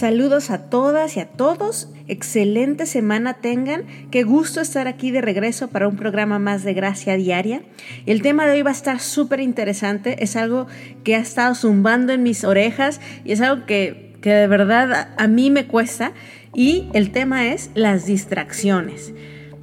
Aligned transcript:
Saludos 0.00 0.48
a 0.48 0.70
todas 0.70 1.18
y 1.18 1.20
a 1.20 1.26
todos. 1.26 1.90
Excelente 2.08 2.86
semana 2.86 3.34
tengan. 3.34 3.84
Qué 4.10 4.22
gusto 4.22 4.62
estar 4.62 4.88
aquí 4.88 5.10
de 5.10 5.20
regreso 5.20 5.68
para 5.68 5.88
un 5.88 5.96
programa 5.96 6.38
más 6.38 6.64
de 6.64 6.72
Gracia 6.72 7.18
Diaria. 7.18 7.60
El 8.06 8.22
tema 8.22 8.46
de 8.46 8.52
hoy 8.52 8.62
va 8.62 8.70
a 8.70 8.72
estar 8.72 8.98
súper 8.98 9.40
interesante. 9.40 10.24
Es 10.24 10.36
algo 10.36 10.68
que 11.04 11.16
ha 11.16 11.18
estado 11.18 11.54
zumbando 11.54 12.14
en 12.14 12.22
mis 12.22 12.44
orejas 12.44 12.98
y 13.26 13.32
es 13.32 13.42
algo 13.42 13.66
que, 13.66 14.16
que 14.22 14.32
de 14.32 14.46
verdad 14.46 15.10
a 15.18 15.28
mí 15.28 15.50
me 15.50 15.66
cuesta. 15.66 16.12
Y 16.54 16.88
el 16.94 17.12
tema 17.12 17.48
es 17.48 17.68
las 17.74 18.06
distracciones. 18.06 19.12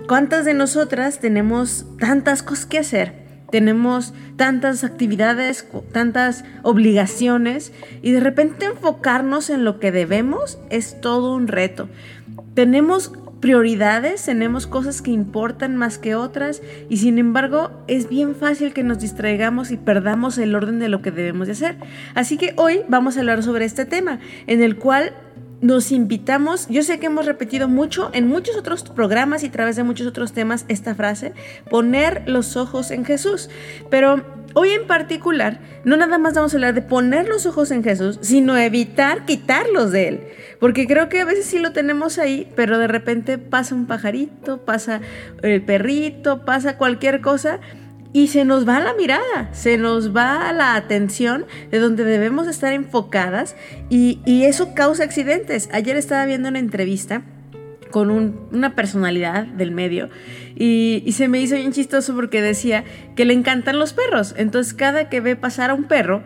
¿Cuántas 0.08 0.45
de 0.45 0.54
nosotras 0.54 1.17
tenemos 1.17 1.88
tantas 2.00 2.44
cosas 2.44 2.67
que 2.67 2.78
hacer? 2.78 3.27
Tenemos 3.52 4.14
tantas 4.36 4.84
actividades, 4.84 5.68
tantas 5.92 6.44
obligaciones 6.64 7.72
y 8.02 8.12
de 8.12 8.20
repente 8.20 8.66
enfocarnos 8.66 9.50
en 9.50 9.64
lo 9.64 9.80
que 9.80 9.92
debemos 9.92 10.60
es 10.70 11.00
todo 11.02 11.34
un 11.34 11.48
reto. 11.48 11.90
Tenemos 12.54 13.12
prioridades, 13.40 14.26
tenemos 14.26 14.68
cosas 14.68 15.02
que 15.02 15.12
importan 15.12 15.76
más 15.76 15.98
que 15.98 16.16
otras 16.16 16.62
y 16.89 16.98
sin 16.98 17.20
embargo 17.20 17.72
es 17.88 18.09
bien 18.09 18.36
fácil 18.36 18.73
que 18.73 18.84
nos 18.84 19.00
distraigamos 19.00 19.72
y 19.72 19.78
perdamos 19.78 20.38
el 20.38 20.56
orden 20.56 20.80
de 20.80 20.89
lo 20.89 21.02
que 21.02 21.11
debemos 21.11 21.48
de 21.48 21.54
hacer. 21.54 21.78
Así 22.16 22.38
que 22.38 22.54
hoy 22.58 22.82
vamos 22.88 23.16
a 23.16 23.20
hablar 23.20 23.44
sobre 23.44 23.66
este 23.66 23.86
tema 23.86 24.20
en 24.48 24.64
el 24.64 24.78
cual 24.78 25.14
nos 25.61 25.91
invitamos, 25.91 26.67
yo 26.69 26.83
sé 26.83 27.00
que 27.00 27.08
hemos 27.08 27.25
repetido 27.25 27.67
mucho 27.67 28.11
en 28.13 28.27
muchos 28.27 28.55
otros 28.55 28.83
programas 28.83 29.44
y 29.44 29.47
a 29.47 29.52
través 29.52 29.75
de 29.75 29.83
muchos 29.83 30.08
otros 30.08 30.33
temas 30.33 30.66
esta 30.67 30.94
frase, 30.94 31.33
poner 31.69 32.23
los 32.27 32.55
ojos 32.58 32.91
en 32.91 33.05
Jesús. 33.05 33.49
Pero 33.89 34.23
hoy 34.53 34.69
en 34.69 34.86
particular, 34.86 35.59
no 35.83 35.97
nada 35.97 36.17
más 36.17 36.36
vamos 36.36 36.53
a 36.53 36.58
hablar 36.58 36.73
de 36.73 36.81
poner 36.81 37.27
los 37.27 37.45
ojos 37.45 37.72
en 37.72 37.83
Jesús, 37.83 38.19
sino 38.22 38.55
evitar 38.58 39.25
quitarlos 39.25 39.91
de 39.91 40.08
Él. 40.08 40.22
Porque 40.59 40.88
creo 40.88 41.09
que 41.09 41.22
a 41.22 41.25
veces 41.25 41.45
sí 41.45 41.59
lo 41.59 41.73
tenemos 41.73 42.19
ahí, 42.19 42.52
pero 42.55 42.77
de 42.77 42.88
repente 42.88 43.38
pasa 43.38 43.75
un 43.75 43.88
pajarito, 43.88 44.59
pasa 44.64 45.02
el 45.42 45.64
perrito, 45.64 46.45
pasa 46.45 46.77
cualquier 46.77 47.21
cosa 47.21 47.59
y 48.13 48.27
se 48.27 48.45
nos 48.45 48.67
va 48.67 48.80
la 48.80 48.94
mirada, 48.94 49.50
se 49.53 49.77
nos 49.77 50.16
va 50.16 50.52
la 50.53 50.75
atención 50.75 51.45
de 51.72 51.80
donde 51.80 52.03
debemos 52.03 52.47
estar 52.47 52.73
enfocadas 52.73 53.55
y, 53.89 54.19
eso 54.25 54.73
causa 54.73 55.03
accidentes. 55.03 55.69
Ayer 55.73 55.97
estaba 55.97 56.25
viendo 56.25 56.49
una 56.49 56.59
entrevista 56.59 57.23
con 57.91 58.11
una 58.11 58.75
personalidad 58.75 59.45
del 59.45 59.72
medio 59.72 60.09
y, 60.55 61.03
y, 61.05 61.11
se 61.14 61.27
me 61.27 61.39
hizo 61.39 61.55
bien 61.55 61.73
chistoso 61.73 62.16
porque 62.16 62.41
decía 62.41 62.83
que 63.16 63.25
le 63.25 63.33
encantan 63.33 63.77
los 63.77 63.94
perros. 63.94 64.36
Entonces 64.38 64.73
cada 64.73 65.09
que 65.09 65.19
ve 65.19 65.36
pasar 65.36 65.69
a 65.69 65.73
un 65.73 65.86
perro, 65.86 66.23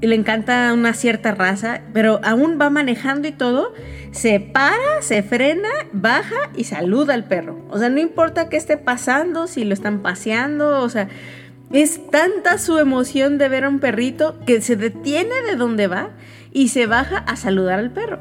le 0.00 0.14
encanta 0.14 0.72
una 0.72 0.94
cierta 0.94 1.34
raza, 1.34 1.80
pero 1.92 2.20
aún 2.22 2.58
va 2.60 2.70
manejando 2.70 3.28
y 3.28 3.32
todo, 3.32 3.72
se 4.12 4.40
para, 4.40 5.02
se 5.02 5.22
frena, 5.22 5.68
baja 5.92 6.50
y 6.56 6.64
saluda 6.64 7.14
al 7.14 7.24
perro. 7.24 7.58
O 7.70 7.78
sea, 7.78 7.88
no 7.88 7.98
importa 7.98 8.48
qué 8.48 8.56
esté 8.56 8.76
pasando, 8.76 9.46
si 9.46 9.64
lo 9.64 9.74
están 9.74 10.00
paseando, 10.00 10.82
o 10.82 10.88
sea, 10.88 11.08
es 11.72 12.10
tanta 12.10 12.58
su 12.58 12.78
emoción 12.78 13.38
de 13.38 13.48
ver 13.48 13.64
a 13.64 13.68
un 13.68 13.80
perrito 13.80 14.38
que 14.46 14.60
se 14.60 14.76
detiene 14.76 15.42
de 15.46 15.56
donde 15.56 15.86
va 15.86 16.10
y 16.52 16.68
se 16.68 16.86
baja 16.86 17.18
a 17.18 17.36
saludar 17.36 17.78
al 17.78 17.90
perro. 17.90 18.20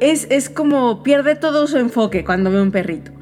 Es, 0.00 0.26
es 0.30 0.50
como 0.50 1.02
pierde 1.02 1.36
todo 1.36 1.66
su 1.66 1.78
enfoque 1.78 2.24
cuando 2.24 2.50
ve 2.50 2.60
un 2.60 2.72
perrito. 2.72 3.12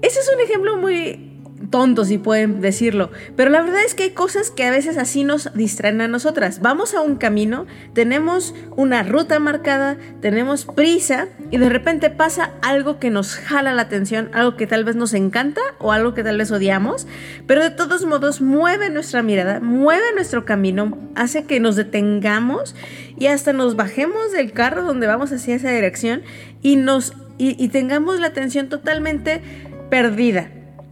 Ese 0.00 0.20
es 0.20 0.30
un 0.34 0.40
ejemplo 0.40 0.76
muy, 0.76 1.29
tontos 1.68 2.08
si 2.08 2.18
pueden 2.18 2.60
decirlo, 2.60 3.10
pero 3.36 3.50
la 3.50 3.62
verdad 3.62 3.84
es 3.84 3.94
que 3.94 4.04
hay 4.04 4.10
cosas 4.10 4.50
que 4.50 4.64
a 4.64 4.70
veces 4.70 4.96
así 4.96 5.24
nos 5.24 5.52
distraen 5.54 6.00
a 6.00 6.08
nosotras. 6.08 6.60
Vamos 6.60 6.94
a 6.94 7.00
un 7.00 7.16
camino, 7.16 7.66
tenemos 7.92 8.54
una 8.76 9.02
ruta 9.02 9.38
marcada, 9.38 9.98
tenemos 10.20 10.64
prisa 10.64 11.28
y 11.50 11.58
de 11.58 11.68
repente 11.68 12.08
pasa 12.10 12.52
algo 12.62 12.98
que 12.98 13.10
nos 13.10 13.36
jala 13.36 13.74
la 13.74 13.82
atención, 13.82 14.30
algo 14.32 14.56
que 14.56 14.66
tal 14.66 14.84
vez 14.84 14.96
nos 14.96 15.12
encanta 15.12 15.60
o 15.78 15.92
algo 15.92 16.14
que 16.14 16.22
tal 16.22 16.38
vez 16.38 16.50
odiamos, 16.50 17.06
pero 17.46 17.62
de 17.62 17.70
todos 17.70 18.06
modos 18.06 18.40
mueve 18.40 18.88
nuestra 18.88 19.22
mirada, 19.22 19.60
mueve 19.60 20.14
nuestro 20.14 20.44
camino, 20.44 20.96
hace 21.14 21.44
que 21.44 21.60
nos 21.60 21.76
detengamos 21.76 22.74
y 23.18 23.26
hasta 23.26 23.52
nos 23.52 23.76
bajemos 23.76 24.32
del 24.32 24.52
carro 24.52 24.84
donde 24.84 25.06
vamos 25.06 25.30
hacia 25.32 25.56
esa 25.56 25.70
dirección 25.70 26.22
y 26.62 26.76
nos 26.76 27.12
y 27.42 27.68
tengamos 27.68 28.20
la 28.20 28.26
atención 28.26 28.68
totalmente 28.68 29.40
perdida 29.88 30.50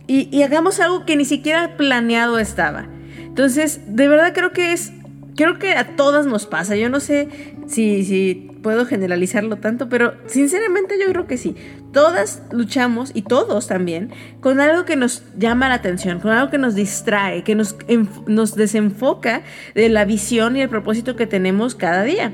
y, 0.08 0.42
hagamos 0.42 0.80
algo 0.80 1.04
que 1.04 1.16
ni 1.16 1.26
siquiera 1.26 1.76
planeado 1.76 2.38
estaba. 2.38 2.88
Entonces, 3.20 3.82
de 3.86 4.08
verdad 4.08 4.32
creo 4.34 4.52
que 4.52 4.72
es, 4.72 4.92
creo 5.36 5.58
que 5.58 5.72
a 5.72 5.96
todas 5.96 6.24
nos 6.26 6.46
pasa. 6.46 6.76
Yo 6.76 6.88
no 6.88 6.98
sé 6.98 7.28
si, 7.66 8.04
si 8.04 8.50
puedo 8.62 8.86
generalizarlo 8.86 9.56
tanto, 9.56 9.90
pero 9.90 10.14
sinceramente 10.26 10.94
yo 10.98 11.12
creo 11.12 11.26
que 11.26 11.36
sí. 11.36 11.54
Todas 11.92 12.42
luchamos, 12.50 13.10
y 13.14 13.22
todos 13.22 13.66
también, 13.66 14.10
con 14.40 14.60
algo 14.60 14.86
que 14.86 14.96
nos 14.96 15.22
llama 15.38 15.68
la 15.68 15.74
atención, 15.74 16.20
con 16.20 16.32
algo 16.32 16.50
que 16.50 16.58
nos 16.58 16.74
distrae, 16.74 17.44
que 17.44 17.54
nos, 17.54 17.76
nos 18.26 18.56
desenfoca 18.56 19.42
de 19.74 19.90
la 19.90 20.06
visión 20.06 20.56
y 20.56 20.62
el 20.62 20.70
propósito 20.70 21.16
que 21.16 21.26
tenemos 21.26 21.74
cada 21.74 22.02
día. 22.02 22.32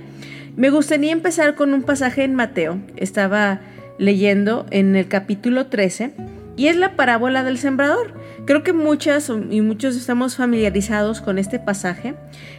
Me 0.56 0.70
gustaría 0.70 1.10
empezar 1.10 1.56
con 1.56 1.74
un 1.74 1.82
pasaje 1.82 2.22
en 2.22 2.36
Mateo. 2.36 2.78
Estaba 2.96 3.60
leyendo 3.98 4.64
en 4.70 4.94
el 4.94 5.08
capítulo 5.08 5.66
13 5.66 6.33
y 6.56 6.68
es 6.68 6.76
la 6.76 6.96
parábola 6.96 7.42
del 7.42 7.58
sembrador. 7.58 8.14
Creo 8.46 8.62
que 8.62 8.72
muchas 8.72 9.30
y 9.50 9.60
muchos 9.60 9.96
estamos 9.96 10.36
familiarizados 10.36 11.20
con 11.20 11.38
este 11.38 11.58
pasaje. 11.58 12.14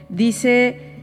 Dice 0.09 0.95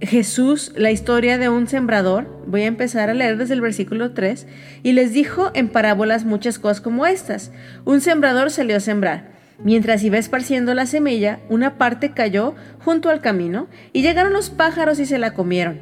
Jesús 0.00 0.72
la 0.76 0.90
historia 0.90 1.38
de 1.38 1.48
un 1.48 1.68
sembrador. 1.68 2.26
Voy 2.46 2.62
a 2.62 2.66
empezar 2.66 3.10
a 3.10 3.14
leer 3.14 3.36
desde 3.36 3.54
el 3.54 3.60
versículo 3.60 4.12
3. 4.12 4.46
Y 4.82 4.92
les 4.92 5.12
dijo 5.12 5.50
en 5.54 5.68
parábolas 5.68 6.24
muchas 6.24 6.58
cosas 6.58 6.80
como 6.80 7.06
estas. 7.06 7.52
Un 7.84 8.00
sembrador 8.00 8.50
salió 8.50 8.76
a 8.76 8.80
sembrar. 8.80 9.30
Mientras 9.62 10.02
iba 10.02 10.16
esparciendo 10.16 10.72
la 10.72 10.86
semilla, 10.86 11.40
una 11.50 11.76
parte 11.76 12.12
cayó 12.12 12.54
junto 12.82 13.10
al 13.10 13.20
camino 13.20 13.68
y 13.92 14.00
llegaron 14.00 14.32
los 14.32 14.48
pájaros 14.48 14.98
y 15.00 15.06
se 15.06 15.18
la 15.18 15.34
comieron. 15.34 15.78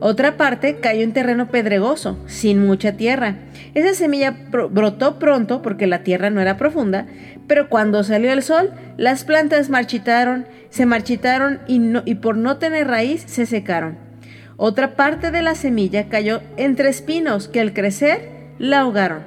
Otra 0.00 0.38
parte 0.38 0.76
cayó 0.80 1.02
en 1.02 1.12
terreno 1.12 1.48
pedregoso, 1.48 2.18
sin 2.26 2.66
mucha 2.66 2.96
tierra. 2.96 3.36
Esa 3.74 3.92
semilla 3.92 4.34
brotó 4.50 5.18
pronto 5.18 5.60
porque 5.60 5.86
la 5.86 6.02
tierra 6.02 6.30
no 6.30 6.40
era 6.40 6.56
profunda, 6.56 7.06
pero 7.46 7.68
cuando 7.68 8.02
salió 8.02 8.32
el 8.32 8.42
sol, 8.42 8.72
las 8.96 9.24
plantas 9.24 9.68
marchitaron, 9.68 10.46
se 10.70 10.86
marchitaron 10.86 11.60
y, 11.66 12.14
por 12.14 12.38
no 12.38 12.56
tener 12.56 12.88
raíz 12.88 13.24
se 13.26 13.44
secaron. 13.44 13.98
Otra 14.56 14.96
parte 14.96 15.30
de 15.30 15.42
la 15.42 15.54
semilla 15.54 16.08
cayó 16.08 16.40
entre 16.56 16.88
espinos 16.88 17.48
que 17.48 17.60
al 17.60 17.74
crecer 17.74 18.30
la 18.58 18.80
ahogaron. 18.80 19.24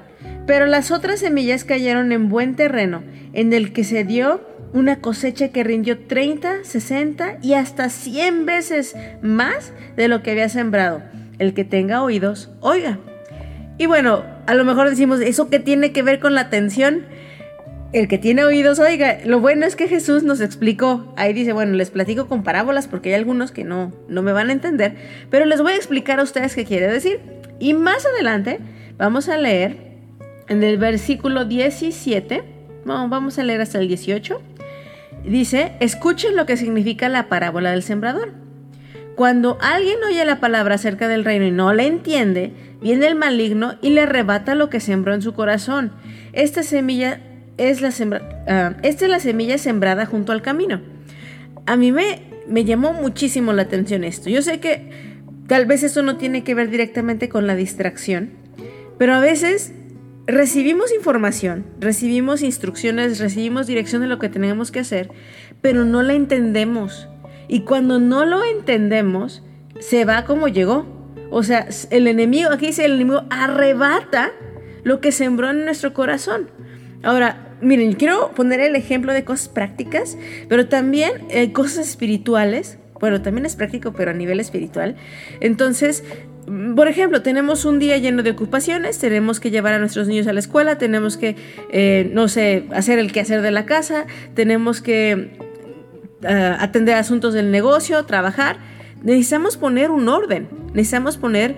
Pero 0.47 0.65
las 0.65 0.89
otras 0.89 1.19
semillas 1.19 1.63
cayeron 1.65 2.11
en 2.11 2.29
buen 2.29 2.55
terreno, 2.55 3.03
en 3.33 3.53
el 3.53 3.73
que 3.73 3.83
se 3.83 4.03
dio 4.03 4.41
una 4.73 4.99
cosecha 4.99 5.49
que 5.49 5.63
rindió 5.63 5.99
30, 5.99 6.63
60 6.63 7.37
y 7.41 7.53
hasta 7.53 7.89
100 7.89 8.45
veces 8.45 8.95
más 9.21 9.71
de 9.95 10.07
lo 10.07 10.23
que 10.23 10.31
había 10.31 10.49
sembrado. 10.49 11.01
El 11.39 11.53
que 11.53 11.63
tenga 11.63 12.03
oídos, 12.03 12.51
oiga. 12.59 12.99
Y 13.77 13.85
bueno, 13.85 14.23
a 14.45 14.53
lo 14.55 14.65
mejor 14.65 14.89
decimos, 14.89 15.21
¿eso 15.21 15.49
qué 15.49 15.59
tiene 15.59 15.91
que 15.91 16.03
ver 16.03 16.19
con 16.19 16.35
la 16.35 16.41
atención? 16.41 17.05
El 17.91 18.07
que 18.07 18.17
tiene 18.17 18.43
oídos, 18.43 18.79
oiga, 18.79 19.19
lo 19.23 19.39
bueno 19.39 19.67
es 19.67 19.75
que 19.75 19.87
Jesús 19.87 20.23
nos 20.23 20.41
explicó, 20.41 21.13
ahí 21.15 21.31
dice, 21.33 21.53
bueno, 21.53 21.73
les 21.73 21.91
platico 21.91 22.27
con 22.27 22.43
parábolas 22.43 22.87
porque 22.87 23.09
hay 23.09 23.15
algunos 23.15 23.51
que 23.51 23.63
no, 23.63 23.93
no 24.07 24.23
me 24.23 24.31
van 24.31 24.49
a 24.49 24.53
entender, 24.53 24.95
pero 25.29 25.45
les 25.45 25.61
voy 25.61 25.73
a 25.73 25.75
explicar 25.75 26.19
a 26.19 26.23
ustedes 26.23 26.55
qué 26.55 26.65
quiere 26.65 26.87
decir. 26.87 27.19
Y 27.59 27.75
más 27.75 28.03
adelante 28.07 28.59
vamos 28.97 29.29
a 29.29 29.37
leer 29.37 29.77
en 30.49 30.63
el 30.63 30.77
versículo 30.77 31.45
17, 31.45 32.43
vamos 32.85 33.37
a 33.37 33.43
leer 33.43 33.61
hasta 33.61 33.79
el 33.79 33.87
18, 33.87 34.41
Dice, 35.25 35.73
escuchen 35.79 36.35
lo 36.35 36.45
que 36.45 36.57
significa 36.57 37.09
la 37.09 37.29
parábola 37.29 37.71
del 37.71 37.83
sembrador. 37.83 38.33
Cuando 39.15 39.57
alguien 39.61 39.97
oye 40.07 40.25
la 40.25 40.39
palabra 40.39 40.75
acerca 40.75 41.07
del 41.07 41.23
reino 41.23 41.45
y 41.45 41.51
no 41.51 41.71
la 41.73 41.83
entiende, 41.83 42.51
viene 42.81 43.07
el 43.07 43.15
maligno 43.15 43.75
y 43.81 43.91
le 43.91 44.01
arrebata 44.01 44.55
lo 44.55 44.69
que 44.69 44.79
sembró 44.79 45.13
en 45.13 45.21
su 45.21 45.33
corazón. 45.33 45.91
Esta 46.33 46.63
semilla 46.63 47.21
es 47.57 47.81
la, 47.81 47.91
ah, 48.47 48.73
esta 48.81 49.05
es 49.05 49.11
la 49.11 49.19
semilla 49.19 49.57
sembrada 49.57 50.05
junto 50.05 50.31
al 50.31 50.41
camino. 50.41 50.81
A 51.65 51.75
mí 51.77 51.91
me, 51.91 52.23
me 52.47 52.65
llamó 52.65 52.93
muchísimo 52.93 53.53
la 53.53 53.61
atención 53.61 54.03
esto. 54.03 54.29
Yo 54.29 54.41
sé 54.41 54.59
que 54.59 54.89
tal 55.47 55.65
vez 55.67 55.83
eso 55.83 56.01
no 56.01 56.17
tiene 56.17 56.43
que 56.43 56.55
ver 56.55 56.69
directamente 56.69 57.29
con 57.29 57.45
la 57.45 57.55
distracción, 57.55 58.31
pero 58.97 59.13
a 59.13 59.19
veces 59.19 59.73
recibimos 60.25 60.93
información, 60.93 61.65
recibimos 61.79 62.41
instrucciones, 62.41 63.19
recibimos 63.19 63.67
dirección 63.67 64.01
de 64.01 64.07
lo 64.07 64.19
que 64.19 64.29
tenemos 64.29 64.71
que 64.71 64.79
hacer, 64.79 65.11
pero 65.61 65.85
no 65.85 66.01
la 66.01 66.13
entendemos. 66.13 67.07
Y 67.47 67.61
cuando 67.61 67.99
no 67.99 68.25
lo 68.25 68.43
entendemos, 68.43 69.43
se 69.79 70.05
va 70.05 70.25
como 70.25 70.47
llegó. 70.47 70.85
O 71.29 71.43
sea, 71.43 71.67
el 71.89 72.07
enemigo, 72.07 72.51
aquí 72.51 72.67
dice 72.67 72.85
el 72.85 72.93
enemigo, 72.93 73.23
arrebata 73.29 74.31
lo 74.83 75.01
que 75.01 75.11
sembró 75.11 75.49
en 75.49 75.65
nuestro 75.65 75.93
corazón. 75.93 76.49
Ahora, 77.03 77.55
miren, 77.61 77.93
quiero 77.93 78.31
poner 78.31 78.59
el 78.59 78.75
ejemplo 78.75 79.13
de 79.13 79.23
cosas 79.23 79.49
prácticas, 79.49 80.17
pero 80.47 80.67
también 80.67 81.11
eh, 81.29 81.51
cosas 81.51 81.89
espirituales. 81.89 82.77
Bueno, 82.99 83.21
también 83.21 83.45
es 83.45 83.55
práctico, 83.55 83.91
pero 83.93 84.11
a 84.11 84.13
nivel 84.13 84.39
espiritual. 84.39 84.95
Entonces, 85.41 86.03
por 86.75 86.87
ejemplo, 86.87 87.21
tenemos 87.21 87.65
un 87.65 87.79
día 87.79 87.97
lleno 87.97 88.23
de 88.23 88.31
ocupaciones, 88.31 88.99
tenemos 88.99 89.39
que 89.39 89.51
llevar 89.51 89.73
a 89.73 89.79
nuestros 89.79 90.07
niños 90.07 90.27
a 90.27 90.33
la 90.33 90.39
escuela, 90.39 90.77
tenemos 90.77 91.17
que, 91.17 91.35
eh, 91.69 92.09
no 92.13 92.27
sé, 92.27 92.65
hacer 92.71 92.99
el 92.99 93.11
quehacer 93.11 93.41
de 93.41 93.51
la 93.51 93.65
casa, 93.65 94.05
tenemos 94.33 94.81
que 94.81 95.37
eh, 96.21 96.55
atender 96.59 96.95
asuntos 96.95 97.33
del 97.33 97.51
negocio, 97.51 98.05
trabajar. 98.05 98.57
Necesitamos 99.03 99.57
poner 99.57 99.91
un 99.91 100.07
orden, 100.09 100.47
necesitamos 100.73 101.17
poner 101.17 101.55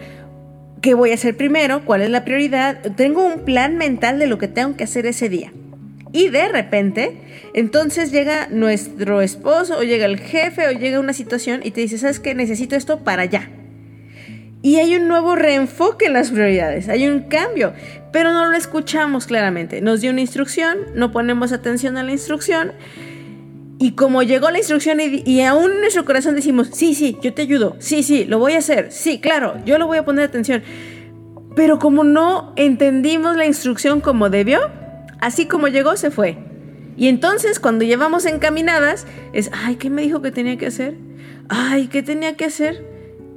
qué 0.81 0.93
voy 0.93 1.11
a 1.11 1.15
hacer 1.15 1.35
primero, 1.37 1.83
cuál 1.85 2.01
es 2.01 2.09
la 2.09 2.23
prioridad. 2.23 2.81
Tengo 2.95 3.25
un 3.25 3.45
plan 3.45 3.77
mental 3.77 4.19
de 4.19 4.27
lo 4.27 4.37
que 4.37 4.47
tengo 4.47 4.75
que 4.75 4.83
hacer 4.83 5.05
ese 5.05 5.29
día. 5.29 5.51
Y 6.11 6.29
de 6.29 6.47
repente, 6.47 7.17
entonces 7.53 8.11
llega 8.11 8.47
nuestro 8.49 9.21
esposo 9.21 9.79
o 9.79 9.83
llega 9.83 10.05
el 10.05 10.19
jefe 10.19 10.67
o 10.67 10.71
llega 10.71 10.99
una 10.99 11.13
situación 11.13 11.61
y 11.63 11.71
te 11.71 11.81
dice, 11.81 11.97
¿sabes 11.97 12.19
qué? 12.19 12.33
Necesito 12.33 12.75
esto 12.75 13.03
para 13.03 13.23
allá. 13.23 13.49
Y 14.65 14.77
hay 14.77 14.95
un 14.95 15.07
nuevo 15.07 15.35
reenfoque 15.35 16.07
en 16.07 16.13
las 16.13 16.31
prioridades, 16.31 16.89
hay 16.89 17.07
un 17.07 17.19
cambio, 17.29 17.73
pero 18.11 18.33
no 18.33 18.47
lo 18.47 18.57
escuchamos 18.57 19.27
claramente. 19.27 19.79
Nos 19.79 20.01
dio 20.01 20.09
una 20.09 20.21
instrucción, 20.21 20.79
no 20.95 21.11
ponemos 21.11 21.51
atención 21.51 21.97
a 21.97 22.03
la 22.03 22.11
instrucción. 22.11 22.71
Y 23.77 23.91
como 23.91 24.23
llegó 24.23 24.49
la 24.49 24.57
instrucción 24.57 24.97
y, 24.99 25.41
aún 25.43 25.71
en 25.71 25.81
nuestro 25.81 26.03
corazón 26.03 26.33
decimos, 26.33 26.71
sí, 26.73 26.95
sí, 26.95 27.15
yo 27.21 27.31
te 27.31 27.43
ayudo, 27.43 27.75
sí, 27.77 28.01
sí, 28.01 28.25
lo 28.25 28.39
voy 28.39 28.53
a 28.53 28.57
hacer, 28.57 28.91
sí, 28.91 29.19
claro, 29.19 29.53
yo 29.67 29.77
lo 29.77 29.85
voy 29.85 29.99
a 29.99 30.03
poner 30.03 30.25
atención. 30.25 30.63
Pero 31.55 31.77
como 31.77 32.03
no 32.03 32.51
entendimos 32.55 33.35
la 33.35 33.45
instrucción 33.45 34.01
como 34.01 34.31
debió, 34.31 34.61
Así 35.21 35.45
como 35.45 35.67
llegó, 35.67 35.95
se 35.95 36.09
fue. 36.09 36.37
Y 36.97 37.07
entonces 37.07 37.59
cuando 37.59 37.85
llevamos 37.85 38.25
encaminadas, 38.25 39.05
es, 39.31 39.51
ay, 39.53 39.75
¿qué 39.75 39.91
me 39.91 40.01
dijo 40.01 40.23
que 40.23 40.31
tenía 40.31 40.57
que 40.57 40.65
hacer? 40.65 40.95
Ay, 41.49 41.87
¿qué 41.87 42.01
tenía 42.01 42.35
que 42.35 42.45
hacer? 42.45 42.94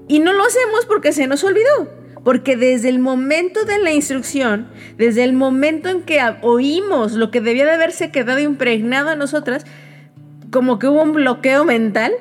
Y 0.08 0.20
no 0.20 0.32
lo 0.32 0.44
hacemos 0.44 0.87
porque 0.87 1.12
se 1.12 1.26
nos 1.26 1.44
olvidó. 1.44 1.88
Porque 2.25 2.56
desde 2.56 2.88
el 2.88 2.99
momento 2.99 3.64
de 3.64 3.78
la 3.78 3.93
instrucción, 3.93 4.69
desde 4.96 5.22
el 5.22 5.32
momento 5.32 5.88
en 5.88 6.02
que 6.02 6.20
oímos 6.43 7.12
lo 7.12 7.31
que 7.31 7.40
debía 7.40 7.64
de 7.64 7.72
haberse 7.72 8.10
quedado 8.10 8.40
impregnado 8.40 9.10
a 9.10 9.16
nosotras, 9.16 9.64
como 10.50 10.78
que 10.78 10.88
hubo 10.88 11.02
un 11.02 11.12
bloqueo 11.12 11.64
mental 11.64 12.12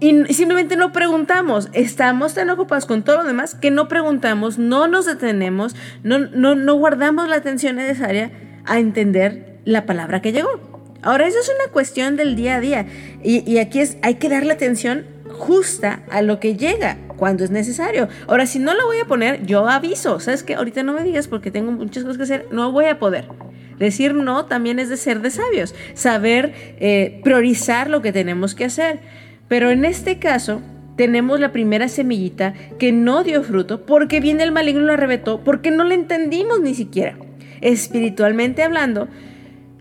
y 0.00 0.32
simplemente 0.32 0.76
no 0.76 0.92
preguntamos. 0.92 1.68
Estamos 1.72 2.34
tan 2.34 2.50
ocupados 2.50 2.86
con 2.86 3.02
todo 3.02 3.18
lo 3.18 3.24
demás 3.24 3.54
que 3.54 3.70
no 3.70 3.88
preguntamos, 3.88 4.58
no 4.58 4.88
nos 4.88 5.06
detenemos, 5.06 5.74
no, 6.02 6.18
no, 6.18 6.54
no 6.54 6.74
guardamos 6.74 7.28
la 7.28 7.36
atención 7.36 7.76
necesaria 7.76 8.30
a 8.64 8.78
entender 8.78 9.60
la 9.64 9.86
palabra 9.86 10.22
que 10.22 10.32
llegó. 10.32 10.77
Ahora, 11.08 11.26
eso 11.26 11.38
es 11.40 11.48
una 11.48 11.72
cuestión 11.72 12.16
del 12.16 12.36
día 12.36 12.56
a 12.56 12.60
día. 12.60 12.86
Y, 13.24 13.56
aquí 13.56 13.80
es, 13.80 13.96
hay 14.02 14.16
que 14.16 14.28
darle 14.28 14.52
atención 14.52 15.06
justa 15.38 16.02
a 16.10 16.20
lo 16.20 16.38
que 16.38 16.54
llega 16.54 16.98
cuando 17.16 17.44
es 17.44 17.50
necesario. 17.50 18.08
Ahora, 18.26 18.44
si 18.44 18.58
no 18.58 18.74
lo 18.74 18.84
voy 18.84 18.98
a 18.98 19.06
poner, 19.06 19.46
yo 19.46 19.66
aviso. 19.70 20.20
¿Sabes 20.20 20.42
qué? 20.42 20.54
Ahorita 20.54 20.82
no 20.82 20.92
me 20.92 21.02
digas 21.04 21.26
porque 21.26 21.50
tengo 21.50 21.72
muchas 21.72 22.04
cosas 22.04 22.18
que 22.18 22.24
hacer. 22.24 22.48
No 22.50 22.72
voy 22.72 22.84
a 22.84 22.98
poder. 22.98 23.26
Decir 23.78 24.12
no 24.12 24.44
también 24.44 24.78
es 24.78 24.90
de 24.90 24.98
ser 24.98 25.22
de 25.22 25.30
sabios. 25.30 25.74
Saber 25.94 26.52
eh, 26.78 27.22
priorizar 27.24 27.88
lo 27.88 28.02
que 28.02 28.12
tenemos 28.12 28.54
que 28.54 28.66
hacer. 28.66 29.00
Pero 29.48 29.70
en 29.70 29.86
este 29.86 30.18
caso, 30.18 30.60
tenemos 30.96 31.40
la 31.40 31.52
primera 31.52 31.88
semillita 31.88 32.52
que 32.78 32.92
no 32.92 33.24
dio 33.24 33.42
fruto 33.42 33.86
porque 33.86 34.20
viene 34.20 34.42
el 34.42 34.52
maligno 34.52 34.82
y 34.82 34.86
la 34.88 34.92
arrebetó 34.92 35.42
porque 35.42 35.70
no 35.70 35.84
le 35.84 35.94
entendimos 35.94 36.60
ni 36.60 36.74
siquiera 36.74 37.16
espiritualmente 37.60 38.62
hablando, 38.62 39.08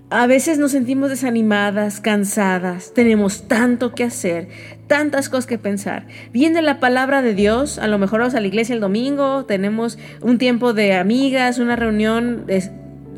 a 0.09 0.25
veces 0.25 0.57
nos 0.57 0.71
sentimos 0.71 1.09
desanimadas, 1.09 1.99
cansadas, 1.99 2.93
tenemos 2.93 3.47
tanto 3.49 3.93
que 3.93 4.05
hacer, 4.05 4.47
tantas 4.87 5.27
cosas 5.27 5.47
que 5.47 5.57
pensar. 5.57 6.07
Viene 6.31 6.61
la 6.61 6.79
palabra 6.79 7.21
de 7.21 7.33
Dios, 7.33 7.77
a 7.77 7.87
lo 7.87 7.97
mejor 7.97 8.21
vamos 8.21 8.35
a 8.35 8.39
la 8.39 8.47
iglesia 8.47 8.73
el 8.73 8.79
domingo, 8.79 9.43
tenemos 9.45 9.97
un 10.21 10.37
tiempo 10.37 10.73
de 10.73 10.93
amigas, 10.93 11.59
una 11.59 11.75
reunión 11.75 12.45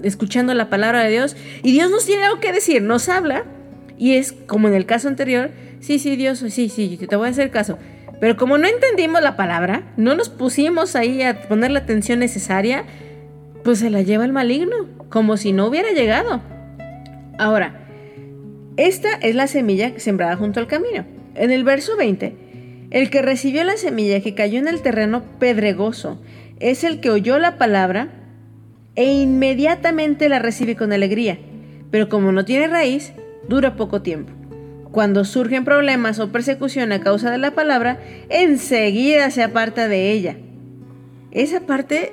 escuchando 0.01 0.55
la 0.55 0.69
palabra 0.69 1.03
de 1.03 1.11
Dios 1.11 1.35
y 1.61 1.73
Dios 1.73 1.91
nos 1.91 2.05
tiene 2.05 2.23
algo 2.23 2.39
que 2.39 2.51
decir, 2.51 2.81
nos 2.81 3.07
habla 3.07 3.43
y 3.99 4.15
es 4.15 4.31
como 4.31 4.67
en 4.67 4.73
el 4.73 4.87
caso 4.87 5.09
anterior, 5.09 5.51
sí, 5.81 5.99
sí, 5.99 6.15
Dios, 6.15 6.39
sí, 6.39 6.69
sí, 6.69 6.97
te 6.97 7.15
voy 7.15 7.27
a 7.27 7.31
hacer 7.31 7.51
caso. 7.51 7.77
Pero 8.19 8.35
como 8.35 8.57
no 8.57 8.67
entendimos 8.67 9.21
la 9.21 9.37
palabra, 9.37 9.93
no 9.95 10.15
nos 10.15 10.29
pusimos 10.29 10.95
ahí 10.95 11.21
a 11.21 11.47
poner 11.47 11.71
la 11.71 11.79
atención 11.79 12.19
necesaria, 12.19 12.83
pues 13.63 13.79
se 13.79 13.89
la 13.91 14.01
lleva 14.01 14.25
el 14.25 14.33
maligno, 14.33 14.87
como 15.09 15.37
si 15.37 15.53
no 15.53 15.67
hubiera 15.67 15.91
llegado. 15.91 16.41
Ahora, 17.39 17.73
esta 18.75 19.13
es 19.13 19.33
la 19.33 19.47
semilla 19.47 19.97
sembrada 19.97 20.35
junto 20.35 20.59
al 20.59 20.67
camino. 20.67 21.05
En 21.35 21.51
el 21.51 21.63
verso 21.63 21.95
20, 21.95 22.35
el 22.91 23.09
que 23.09 23.21
recibió 23.21 23.63
la 23.63 23.77
semilla 23.77 24.19
que 24.19 24.35
cayó 24.35 24.59
en 24.59 24.67
el 24.67 24.81
terreno 24.81 25.23
pedregoso 25.39 26.21
es 26.59 26.83
el 26.83 26.99
que 26.99 27.11
oyó 27.11 27.39
la 27.39 27.57
palabra 27.57 28.09
e 28.97 29.05
inmediatamente 29.05 30.27
la 30.27 30.39
recibe 30.39 30.75
con 30.75 30.91
alegría, 30.91 31.39
pero 31.91 32.09
como 32.09 32.33
no 32.33 32.43
tiene 32.43 32.67
raíz, 32.67 33.13
dura 33.47 33.77
poco 33.77 34.01
tiempo. 34.01 34.33
Cuando 34.91 35.23
surgen 35.23 35.63
problemas 35.63 36.19
o 36.19 36.33
persecución 36.33 36.91
a 36.91 36.99
causa 36.99 37.31
de 37.31 37.37
la 37.37 37.51
palabra, 37.51 38.01
enseguida 38.27 39.31
se 39.31 39.43
aparta 39.43 39.87
de 39.87 40.11
ella. 40.11 40.35
Esa 41.31 41.61
parte 41.61 42.11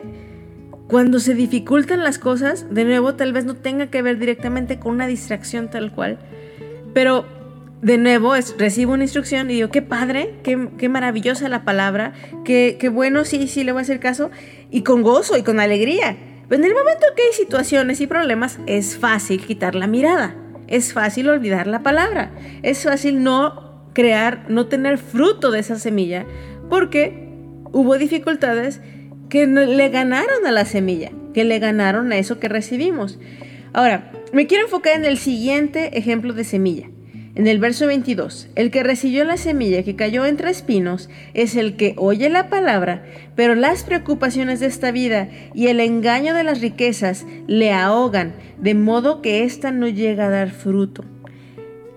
cuando 0.89 1.19
se 1.19 1.35
dificultan 1.35 2.05
las 2.05 2.19
cosas, 2.19 2.67
de 2.71 2.85
nuevo 2.85 3.15
tal 3.15 3.33
vez 3.33 3.45
no 3.45 3.55
tenga 3.55 3.89
que 3.89 4.03
ver 4.03 4.19
directamente 4.19 4.79
con 4.79 4.93
una 4.93 5.07
distracción 5.07 5.69
tal 5.69 5.93
cual, 5.93 6.19
pero 6.95 7.27
de 7.83 7.99
nuevo 7.99 8.35
recibo 8.59 8.95
una 8.95 9.05
instrucción 9.05 9.51
y 9.51 9.55
digo, 9.55 9.71
qué 9.71 9.83
padre, 9.83 10.35
qué, 10.43 10.89
maravillosa 10.89 11.49
la 11.49 11.65
palabra, 11.65 12.13
qué, 12.45 12.77
qué, 12.81 12.89
bueno, 12.89 13.25
sí, 13.25 13.49
sí, 13.49 13.65
le 13.65 13.73
voy 13.73 13.81
a 13.81 13.83
hacer 13.83 14.01
caso, 14.01 14.31
y 14.71 14.83
con 14.83 15.03
gozo 15.03 15.37
y 15.37 15.43
con 15.43 15.61
alegría. 15.61 16.17
Pero 16.49 16.63
en 16.63 16.69
el 16.69 16.75
momento 16.75 17.07
que 17.17 17.23
hay 17.23 17.33
situaciones 17.33 18.01
y 18.01 18.07
problemas, 18.07 18.59
es 18.67 18.97
fácil 18.97 19.45
quitar 19.45 19.75
la 19.75 19.87
mirada, 19.87 20.37
es 20.69 20.93
fácil 20.93 21.29
olvidar 21.29 21.67
la 21.67 21.83
palabra, 21.83 22.33
es 22.63 22.85
fácil 22.85 23.23
no 23.23 23.83
crear, 23.93 24.47
no 24.49 24.67
tener 24.67 24.99
fruto 24.99 25.51
de 25.51 25.61
esa 25.61 25.79
semilla, 25.79 26.27
porque 26.69 27.29
hubo 27.73 27.99
dificultades 27.99 28.81
que 29.29 29.47
le 29.47 29.89
ganaron 29.89 30.47
a 30.47 30.53
la 30.53 30.65
semilla, 30.65 31.11
que 31.35 31.45
le 31.45 31.59
ganaron 31.59 32.13
a 32.13 32.19
eso 32.19 32.39
que 32.39 32.49
recibimos. 32.49 33.19
Ahora, 33.73 34.11
me 34.33 34.47
quiero 34.47 34.65
enfocar 34.65 34.95
en 34.95 35.05
el 35.05 35.19
siguiente 35.19 35.99
ejemplo 35.99 36.33
de 36.33 36.45
semilla. 36.45 36.89
En 37.37 37.47
el 37.47 37.59
verso 37.59 37.87
22, 37.87 38.49
el 38.55 38.71
que 38.71 38.83
recibió 38.83 39.23
la 39.25 39.37
semilla 39.37 39.83
que 39.83 39.95
cayó 39.95 40.25
entre 40.25 40.49
espinos 40.51 41.11
es 41.35 41.55
el 41.55 41.77
que 41.77 41.93
oye 41.99 42.31
la 42.31 42.49
palabra, 42.49 43.05
pero 43.35 43.55
las 43.55 43.85
preocupaciones 43.85 44.59
de 44.61 44.67
esta 44.67 44.91
vida 44.91 45.29
y 45.53 45.67
el 45.67 45.81
engaño 45.81 46.33
de 46.33 46.45
las 46.45 46.63
riquezas 46.63 47.27
le 47.47 47.75
ahogan, 47.75 48.35
de 48.57 48.73
modo 48.73 49.21
que 49.21 49.45
ésta 49.45 49.71
no 49.71 49.87
llega 49.87 50.29
a 50.29 50.31
dar 50.31 50.51
fruto. 50.51 51.05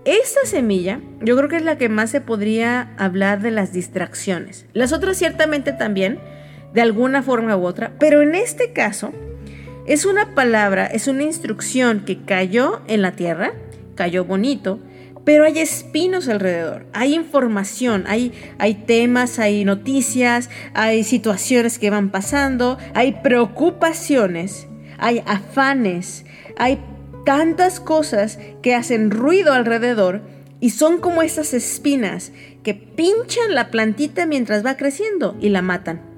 Esta 0.04 0.42
semilla 0.44 1.00
yo 1.22 1.38
creo 1.38 1.48
que 1.48 1.56
es 1.56 1.64
la 1.64 1.78
que 1.78 1.88
más 1.88 2.10
se 2.10 2.20
podría 2.20 2.94
hablar 2.98 3.42
de 3.42 3.52
las 3.52 3.72
distracciones. 3.72 4.66
Las 4.74 4.92
otras 4.92 5.16
ciertamente 5.16 5.72
también, 5.72 6.20
de 6.74 6.82
alguna 6.82 7.24
forma 7.24 7.56
u 7.58 7.66
otra, 7.66 7.94
pero 8.00 8.22
en 8.22 8.36
este 8.36 8.74
caso 8.74 9.12
es 9.90 10.06
una 10.06 10.36
palabra, 10.36 10.86
es 10.86 11.08
una 11.08 11.24
instrucción 11.24 12.06
que 12.06 12.22
cayó 12.24 12.82
en 12.88 13.02
la 13.02 13.14
tierra, 13.14 13.54
cayó 13.96 14.24
bonito, 14.24 14.80
pero 15.26 15.46
hay 15.46 15.60
espinos 15.60 16.28
alrededor, 16.28 16.86
hay 16.94 17.16
información, 17.16 18.06
hay, 18.08 18.32
hay 18.58 18.76
temas, 18.76 19.40
hay 19.40 19.66
noticias, 19.66 20.50
hay 20.74 21.04
situaciones 21.04 21.80
que 21.80 21.90
van 21.90 22.12
pasando, 22.12 22.78
hay 22.94 23.14
preocupaciones, 23.24 24.68
hay 24.98 25.24
afanes, 25.26 26.26
hay 26.58 26.80
tantas 27.26 27.80
cosas 27.80 28.40
que 28.62 28.76
hacen 28.76 29.12
ruido 29.12 29.54
alrededor 29.54 30.22
y 30.60 30.70
son 30.70 31.00
como 31.00 31.22
esas 31.22 31.54
espinas 31.54 32.32
que 32.64 32.74
pinchan 32.74 33.56
la 33.56 33.72
plantita 33.72 34.26
mientras 34.26 34.66
va 34.66 34.78
creciendo 34.78 35.36
y 35.42 35.50
la 35.50 35.62
matan 35.62 36.09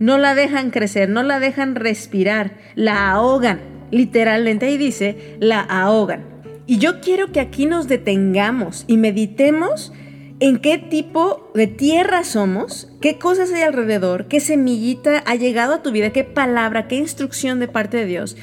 no 0.00 0.18
la 0.18 0.34
dejan 0.34 0.70
crecer, 0.70 1.08
no 1.08 1.22
la 1.22 1.38
dejan 1.38 1.76
respirar, 1.76 2.56
la 2.74 3.10
ahogan. 3.10 3.60
Literalmente 3.92 4.66
ahí 4.66 4.78
dice, 4.78 5.36
la 5.40 5.60
ahogan. 5.60 6.24
Y 6.66 6.78
yo 6.78 7.00
quiero 7.00 7.32
que 7.32 7.40
aquí 7.40 7.66
nos 7.66 7.86
detengamos 7.86 8.84
y 8.88 8.96
meditemos 8.96 9.92
en 10.40 10.58
qué 10.58 10.78
tipo 10.78 11.50
de 11.54 11.66
tierra 11.66 12.24
somos, 12.24 12.90
qué 13.02 13.18
cosas 13.18 13.52
hay 13.52 13.60
alrededor, 13.60 14.26
qué 14.26 14.40
semillita 14.40 15.22
ha 15.26 15.34
llegado 15.34 15.74
a 15.74 15.82
tu 15.82 15.92
vida, 15.92 16.10
qué 16.10 16.24
palabra, 16.24 16.88
qué 16.88 16.96
instrucción 16.96 17.60
de 17.60 17.68
parte 17.68 17.98
de 17.98 18.06
Dios. 18.06 18.38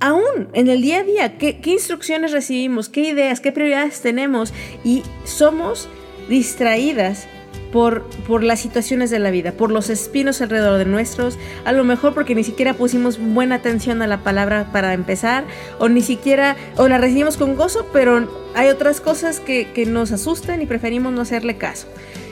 Aún 0.00 0.48
en 0.52 0.68
el 0.68 0.82
día 0.82 0.98
a 0.98 1.04
día, 1.04 1.38
qué, 1.38 1.60
qué 1.60 1.70
instrucciones 1.70 2.32
recibimos, 2.32 2.90
qué 2.90 3.08
ideas, 3.08 3.40
qué 3.40 3.52
prioridades 3.52 4.02
tenemos 4.02 4.52
y 4.84 5.02
somos 5.24 5.88
distraídas 6.28 7.26
por, 7.72 8.02
por 8.26 8.42
las 8.42 8.60
situaciones 8.60 9.10
de 9.10 9.18
la 9.18 9.30
vida, 9.30 9.52
por 9.52 9.70
los 9.70 9.90
espinos 9.90 10.40
alrededor 10.40 10.78
de 10.78 10.84
nuestros, 10.84 11.38
a 11.64 11.72
lo 11.72 11.84
mejor 11.84 12.14
porque 12.14 12.34
ni 12.34 12.44
siquiera 12.44 12.74
pusimos 12.74 13.18
buena 13.18 13.56
atención 13.56 14.02
a 14.02 14.06
la 14.06 14.18
palabra 14.18 14.70
para 14.72 14.94
empezar, 14.94 15.44
o 15.78 15.88
ni 15.88 16.02
siquiera, 16.02 16.56
o 16.76 16.88
la 16.88 16.98
recibimos 16.98 17.36
con 17.36 17.56
gozo, 17.56 17.86
pero 17.92 18.28
hay 18.54 18.68
otras 18.68 19.00
cosas 19.00 19.40
que, 19.40 19.72
que 19.72 19.86
nos 19.86 20.12
asustan 20.12 20.62
y 20.62 20.66
preferimos 20.66 21.12
no 21.12 21.22
hacerle 21.22 21.56
caso. 21.56 21.86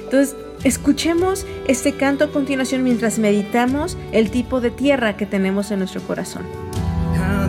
Entonces, 0.05 0.37
escuchemos 0.65 1.47
este 1.67 1.93
canto 1.93 2.25
a 2.25 2.29
continuación 2.33 2.83
mientras 2.83 3.19
meditamos 3.19 3.97
el 4.13 4.31
tipo 4.31 4.61
de 4.61 4.71
tierra 4.71 5.17
que 5.17 5.27
tenemos 5.27 5.71
en 5.71 5.81
nuestro 5.81 6.01
corazón. 6.03 6.45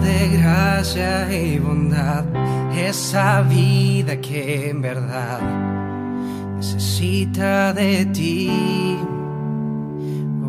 De 0.03 0.29
gracia 0.29 1.29
y 1.35 1.59
bondad, 1.59 2.23
esa 2.73 3.41
vida 3.41 4.21
que 4.21 4.69
en 4.69 4.81
verdad 4.81 5.78
necesita 6.59 7.71
de 7.71 8.05
ti. 8.07 8.51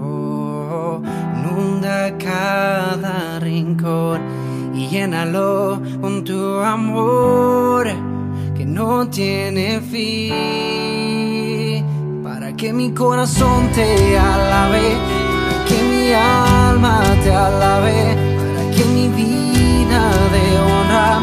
Oh, 0.02 1.00
inunda 1.36 2.18
cada 2.18 3.38
rincón 3.38 4.20
y 4.74 4.88
llénalo 4.88 5.80
con 6.00 6.24
tu 6.24 6.58
amor 6.58 7.86
que 8.56 8.66
no 8.66 9.08
tiene 9.08 9.80
fin. 9.80 10.32
Para 12.24 12.56
que 12.56 12.72
mi 12.72 12.90
corazón 12.90 13.70
te 13.72 14.18
alabe, 14.18 14.96
para 15.46 15.64
que 15.68 15.78
mi 15.90 16.12
alma 16.12 17.02
te 17.22 17.32
alabe, 17.32 18.16
para 18.44 18.64
que 18.74 18.84
mi 18.96 19.06
vida 19.20 20.02
de 20.34 20.44
honra 20.66 21.20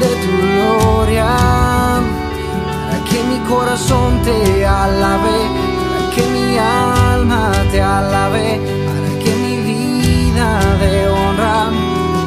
de 0.00 0.08
tu 0.22 0.30
gloria 0.42 1.87
que 3.10 3.18
mi 3.24 3.38
corazón 3.48 4.22
te 4.22 4.66
alabe, 4.66 5.38
para 5.80 6.10
que 6.14 6.22
mi 6.34 6.58
alma 6.58 7.52
te 7.70 7.80
alabe, 7.80 8.60
para 8.86 9.10
que 9.22 9.32
mi 9.44 9.56
vida 9.70 10.48
de 10.82 10.92
honra 11.08 11.58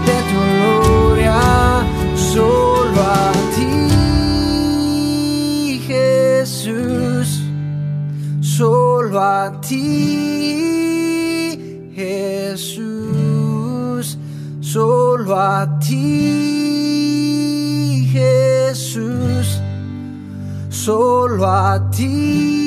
de 0.08 0.18
tu 0.30 0.40
gloria, 0.56 1.40
solo 2.16 3.02
a 3.02 3.32
ti, 3.56 3.72
Jesús, 5.88 7.28
solo 8.42 9.20
a 9.20 9.60
ti, 9.62 9.80
Jesús, 11.96 14.06
solo 14.62 15.36
a 15.36 15.80
ti. 15.80 16.31
Solo 21.80 22.61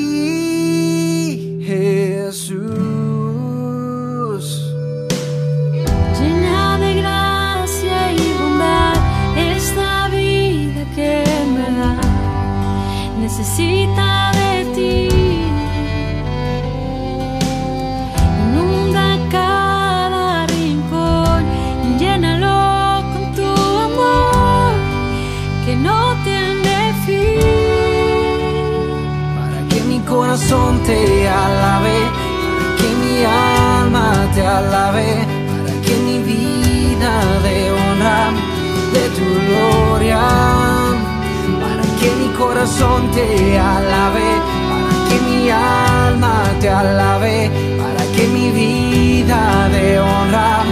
corazón 42.75 43.11
te 43.11 43.57
alabe, 43.57 44.41
para 44.69 45.09
que 45.09 45.19
mi 45.21 45.49
alma 45.49 46.43
te 46.59 46.69
alabe, 46.69 47.51
para 47.77 48.05
que 48.11 48.27
mi 48.27 48.51
vida 48.51 49.69
de 49.69 49.99
honra 49.99 50.63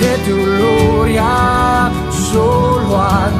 de 0.00 0.18
tu 0.24 0.36
gloria, 0.36 1.90
solo 2.32 3.00
a 3.00 3.30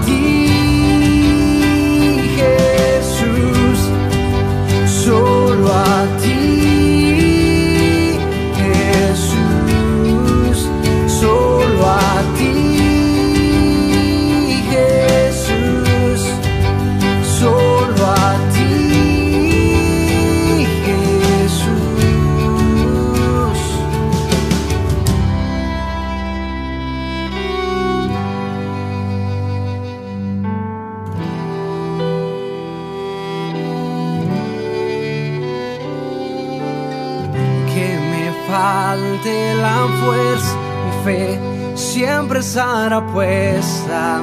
puesta 43.12 44.20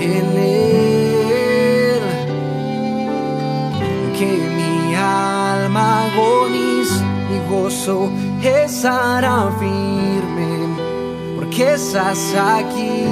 en 0.00 0.26
Él. 0.38 2.00
Que 4.18 4.30
mi 4.56 4.94
alma 4.94 6.06
agoniza, 6.06 7.04
mi 7.30 7.38
gozo 7.50 8.10
estará 8.42 9.50
firme, 9.58 10.74
porque 11.36 11.74
estás 11.74 12.34
aquí. 12.34 13.04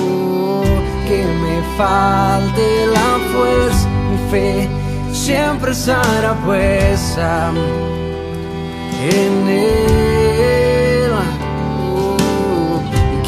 Oh, 0.00 0.64
que 1.06 1.24
me 1.42 1.56
falte 1.76 2.86
la 2.86 3.10
fuerza, 3.32 3.88
mi 4.10 4.30
fe 4.30 4.68
siempre 5.12 5.72
estará 5.72 6.34
puesta 6.44 7.52
en 9.10 9.48
él. 9.48 10.15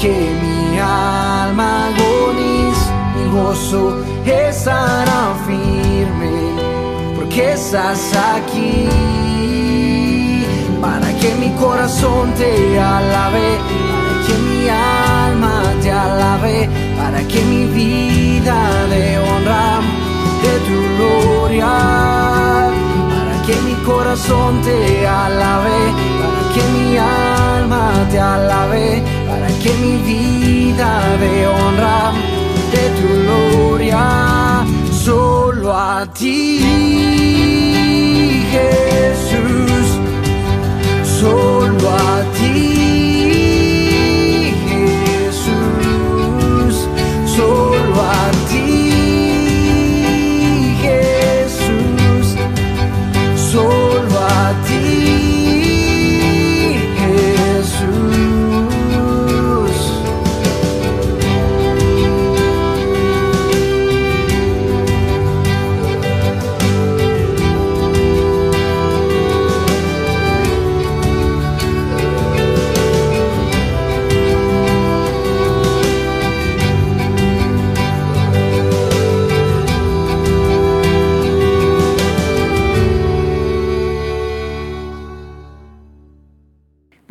Que 0.00 0.14
mi 0.42 0.78
alma 0.78 1.88
agoniza, 1.88 2.92
mi 3.16 3.24
gozo 3.32 3.96
estará 4.24 5.34
firme, 5.44 6.54
porque 7.16 7.52
estás 7.52 8.12
aquí. 8.34 8.88
Para 10.80 11.12
que 11.20 11.34
mi 11.34 11.50
corazón 11.56 12.32
te 12.34 12.78
alabe, 12.78 13.58
para 13.90 14.14
que 14.26 14.34
mi 14.46 14.68
alma 14.68 15.62
te 15.82 15.90
alabe, 15.90 16.68
para 16.96 17.20
que 17.26 17.40
mi 17.42 17.64
vida 17.66 18.86
de 18.88 19.18
honra 19.18 19.80
de 20.42 20.54
tu 20.66 20.78
gloria, 20.96 21.66
para 23.12 23.42
que 23.46 23.56
mi 23.66 23.74
corazón 23.84 24.60
te 24.62 25.06
alabe, 25.06 25.78
para 26.20 26.42
que 26.54 26.62
mi 26.74 26.96
alma 26.96 27.90
te 28.10 28.20
alabe, 28.20 29.02
que 29.68 29.74
mi 29.84 29.96
vida 29.98 30.90
de 31.18 31.46
honra 31.46 32.12
de 32.72 32.84
tu 32.96 33.08
gloria, 33.24 34.64
solo 35.04 35.72
a 35.74 36.06
ti, 36.18 36.60
Jesús, 38.54 39.86
solo 41.20 41.90
a 41.90 42.22
ti. 42.34 42.37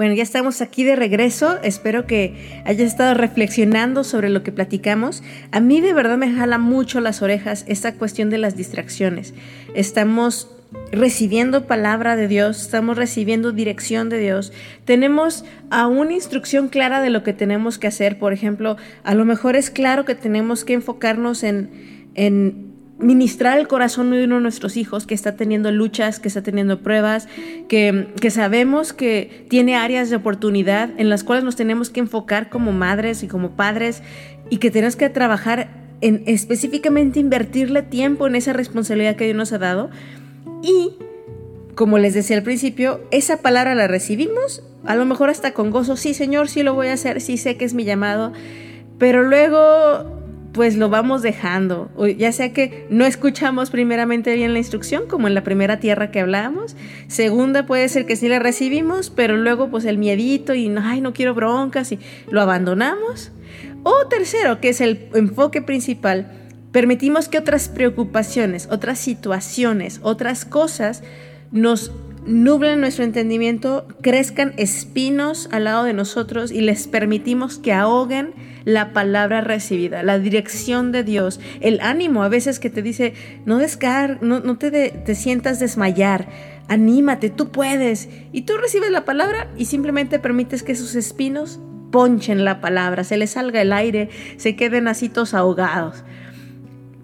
Bueno, 0.07 0.19
ya 0.19 0.23
estamos 0.23 0.61
aquí 0.61 0.85
de 0.85 0.95
regreso. 0.95 1.59
Espero 1.63 2.05
que 2.05 2.61
hayas 2.63 2.87
estado 2.87 3.13
reflexionando 3.13 4.05
sobre 4.05 4.29
lo 4.29 4.41
que 4.41 4.53
platicamos. 4.53 5.21
A 5.51 5.59
mí 5.59 5.81
de 5.81 5.91
verdad 5.91 6.17
me 6.17 6.31
jala 6.31 6.57
mucho 6.57 7.01
las 7.01 7.21
orejas 7.21 7.65
esta 7.67 7.95
cuestión 7.95 8.29
de 8.29 8.37
las 8.37 8.55
distracciones. 8.55 9.33
Estamos 9.75 10.49
recibiendo 10.93 11.67
palabra 11.67 12.15
de 12.15 12.29
Dios, 12.29 12.61
estamos 12.61 12.95
recibiendo 12.95 13.51
dirección 13.51 14.07
de 14.07 14.19
Dios, 14.19 14.53
tenemos 14.85 15.43
a 15.71 15.87
una 15.87 16.13
instrucción 16.13 16.69
clara 16.69 17.01
de 17.01 17.09
lo 17.09 17.21
que 17.21 17.33
tenemos 17.33 17.77
que 17.77 17.87
hacer. 17.87 18.17
Por 18.17 18.31
ejemplo, 18.31 18.77
a 19.03 19.13
lo 19.13 19.25
mejor 19.25 19.57
es 19.57 19.69
claro 19.69 20.05
que 20.05 20.15
tenemos 20.15 20.63
que 20.63 20.71
enfocarnos 20.71 21.43
en, 21.43 21.69
en 22.15 22.66
ministrar 22.99 23.59
el 23.59 23.67
corazón 23.67 24.09
de 24.11 24.23
uno 24.23 24.35
de 24.35 24.41
nuestros 24.41 24.75
hijos 24.75 25.05
que 25.05 25.13
está 25.13 25.35
teniendo 25.35 25.71
luchas, 25.71 26.19
que 26.19 26.27
está 26.27 26.41
teniendo 26.41 26.79
pruebas, 26.79 27.27
que, 27.67 28.07
sabemos 28.31 28.93
que 28.93 29.45
tiene 29.49 29.75
áreas 29.75 30.09
de 30.09 30.15
oportunidad 30.15 30.89
en 30.97 31.09
las 31.09 31.23
cuales 31.23 31.43
nos 31.43 31.55
tenemos 31.55 31.89
que 31.89 31.99
enfocar 31.99 32.49
como 32.49 32.71
madres 32.71 33.23
y 33.23 33.27
como 33.27 33.51
padres 33.51 34.01
y 34.49 34.57
que 34.57 34.71
tenemos 34.71 34.95
que 34.95 35.09
trabajar 35.09 35.69
en 36.01 36.23
específicamente 36.25 37.19
invertirle 37.19 37.83
tiempo 37.83 38.27
en 38.27 38.35
esa 38.35 38.53
responsabilidad 38.53 39.15
que 39.15 39.25
Dios 39.25 39.37
nos 39.37 39.53
ha 39.53 39.57
dado. 39.59 39.89
Y, 40.63 40.93
como 41.75 41.99
les 41.99 42.15
decía 42.15 42.37
al 42.37 42.43
principio, 42.43 43.01
esa 43.11 43.41
palabra 43.41 43.75
la 43.75 43.87
recibimos, 43.87 44.63
a 44.85 44.95
lo 44.95 45.05
mejor 45.05 45.29
hasta 45.29 45.53
con 45.53 45.69
gozo, 45.69 45.97
sí 45.97 46.13
Señor, 46.15 46.49
sí 46.49 46.63
lo 46.63 46.73
voy 46.73 46.87
a 46.87 46.93
hacer, 46.93 47.21
sí 47.21 47.37
sé 47.37 47.57
que 47.57 47.65
es 47.65 47.73
mi 47.73 47.83
llamado, 47.83 48.33
pero 48.97 49.21
luego 49.21 50.16
pues 50.57 50.75
lo 50.75 50.89
vamos 50.89 51.21
dejando. 51.21 51.91
Ya 52.17 52.31
sea 52.31 52.51
que 52.51 52.87
no 52.89 53.05
escuchamos 53.05 53.69
primeramente 53.69 54.33
bien 54.33 54.53
la 54.53 54.59
instrucción, 54.59 55.07
como 55.07 55.27
en 55.27 55.35
la 55.35 55.43
primera 55.43 55.79
tierra 55.79 56.09
que 56.09 56.19
hablábamos. 56.19 56.75
Segunda, 57.07 57.67
puede 57.67 57.87
ser 57.89 58.07
que 58.07 58.15
sí 58.15 58.27
la 58.27 58.39
recibimos, 58.39 59.11
pero 59.11 59.37
luego 59.37 59.69
pues 59.69 59.85
el 59.85 59.99
miedito 59.99 60.55
y 60.55 60.75
ay, 60.81 60.99
no 60.99 61.13
quiero 61.13 61.35
broncas 61.35 61.91
y 61.91 61.99
lo 62.31 62.41
abandonamos. 62.41 63.31
O 63.83 64.07
tercero, 64.07 64.59
que 64.59 64.69
es 64.69 64.81
el 64.81 65.09
enfoque 65.13 65.61
principal, 65.61 66.31
permitimos 66.71 67.29
que 67.29 67.37
otras 67.37 67.69
preocupaciones, 67.69 68.67
otras 68.71 68.97
situaciones, 68.97 69.99
otras 70.01 70.43
cosas 70.43 71.03
nos 71.51 71.91
nublen 72.27 72.81
nuestro 72.81 73.03
entendimiento, 73.03 73.87
crezcan 74.01 74.53
espinos 74.57 75.49
al 75.51 75.63
lado 75.63 75.85
de 75.85 75.93
nosotros 75.93 76.51
y 76.51 76.61
les 76.61 76.87
permitimos 76.87 77.57
que 77.57 77.73
ahoguen 77.73 78.33
la 78.65 78.91
palabra 78.91 79.39
recibida, 79.41 80.03
la 80.03 80.19
dirección 80.19 80.91
de 80.91 81.03
Dios, 81.03 81.39
el 81.61 81.79
ánimo 81.79 82.23
a 82.23 82.29
veces 82.29 82.59
que 82.59 82.69
te 82.69 82.81
dice, 82.81 83.13
no 83.45 83.57
descar, 83.59 84.19
no, 84.21 84.41
no 84.41 84.57
te, 84.57 84.71
te 84.71 85.15
sientas 85.15 85.59
desmayar, 85.59 86.27
anímate, 86.67 87.29
tú 87.29 87.49
puedes. 87.49 88.09
Y 88.33 88.41
tú 88.41 88.57
recibes 88.57 88.91
la 88.91 89.05
palabra 89.05 89.49
y 89.57 89.65
simplemente 89.65 90.19
permites 90.19 90.63
que 90.63 90.75
sus 90.75 90.95
espinos 90.95 91.61
ponchen 91.91 92.43
la 92.43 92.59
palabra, 92.59 93.05
se 93.05 93.15
les 93.15 93.31
salga 93.31 93.61
el 93.61 93.71
aire, 93.71 94.09
se 94.35 94.57
queden 94.57 94.89
así 94.89 95.07
todos 95.07 95.33
ahogados. 95.33 96.03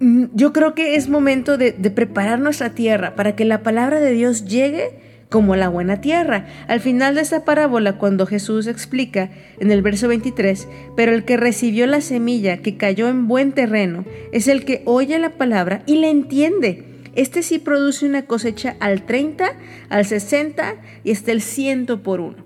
Mm, 0.00 0.24
yo 0.34 0.52
creo 0.52 0.74
que 0.74 0.96
es 0.96 1.08
momento 1.08 1.56
de, 1.56 1.72
de 1.72 1.90
preparar 1.90 2.40
nuestra 2.40 2.70
tierra 2.74 3.14
para 3.14 3.34
que 3.34 3.46
la 3.46 3.62
palabra 3.62 4.00
de 4.00 4.12
Dios 4.12 4.44
llegue 4.44 5.03
como 5.34 5.56
la 5.56 5.68
buena 5.68 6.00
tierra. 6.00 6.46
Al 6.68 6.78
final 6.78 7.16
de 7.16 7.22
esta 7.22 7.44
parábola, 7.44 7.98
cuando 7.98 8.24
Jesús 8.24 8.68
explica 8.68 9.30
en 9.58 9.72
el 9.72 9.82
verso 9.82 10.06
23, 10.06 10.68
pero 10.94 11.12
el 11.12 11.24
que 11.24 11.36
recibió 11.36 11.88
la 11.88 12.02
semilla 12.02 12.58
que 12.58 12.76
cayó 12.76 13.08
en 13.08 13.26
buen 13.26 13.50
terreno 13.50 14.04
es 14.30 14.46
el 14.46 14.64
que 14.64 14.82
oye 14.84 15.18
la 15.18 15.30
palabra 15.30 15.82
y 15.86 15.96
la 15.96 16.06
entiende. 16.06 16.84
Este 17.16 17.42
sí 17.42 17.58
produce 17.58 18.06
una 18.06 18.26
cosecha 18.26 18.76
al 18.78 19.06
30, 19.06 19.54
al 19.88 20.04
60 20.04 20.76
y 21.02 21.10
hasta 21.10 21.32
el 21.32 21.42
100 21.42 21.86
por 22.04 22.20
uno. 22.20 22.36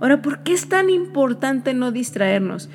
Ahora, 0.00 0.22
¿por 0.22 0.44
qué 0.44 0.52
es 0.52 0.68
tan 0.68 0.88
importante 0.88 1.74
no 1.74 1.90
distraernos? 1.90 2.70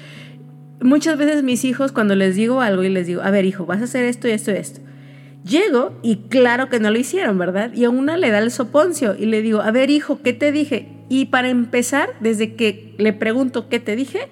Muchas 0.81 1.17
veces 1.17 1.43
mis 1.43 1.63
hijos, 1.63 1.93
cuando 1.93 2.15
les 2.15 2.35
digo 2.35 2.59
algo 2.59 2.83
y 2.83 2.89
les 2.89 3.07
digo, 3.07 3.21
a 3.21 3.31
ver 3.31 3.45
hijo, 3.45 3.65
vas 3.65 3.79
a 3.79 3.85
hacer 3.85 4.03
esto 4.03 4.27
y 4.27 4.31
esto 4.31 4.51
y 4.51 4.55
esto, 4.55 4.81
Llego 5.43 5.93
y 6.03 6.17
claro 6.29 6.69
que 6.69 6.79
no 6.79 6.91
lo 6.91 6.99
hicieron, 6.99 7.37
¿verdad? 7.37 7.73
Y 7.73 7.85
a 7.85 7.89
una 7.89 8.17
le 8.17 8.29
da 8.29 8.39
el 8.39 8.51
soponcio 8.51 9.15
y 9.17 9.25
le 9.25 9.41
digo, 9.41 9.61
a 9.61 9.71
ver 9.71 9.89
hijo, 9.89 10.21
¿qué 10.21 10.33
te 10.33 10.51
dije? 10.51 10.87
Y 11.09 11.25
para 11.25 11.49
empezar, 11.49 12.09
desde 12.19 12.55
que 12.55 12.93
le 12.97 13.11
pregunto 13.11 13.67
qué 13.67 13.79
te 13.79 13.95
dije, 13.95 14.29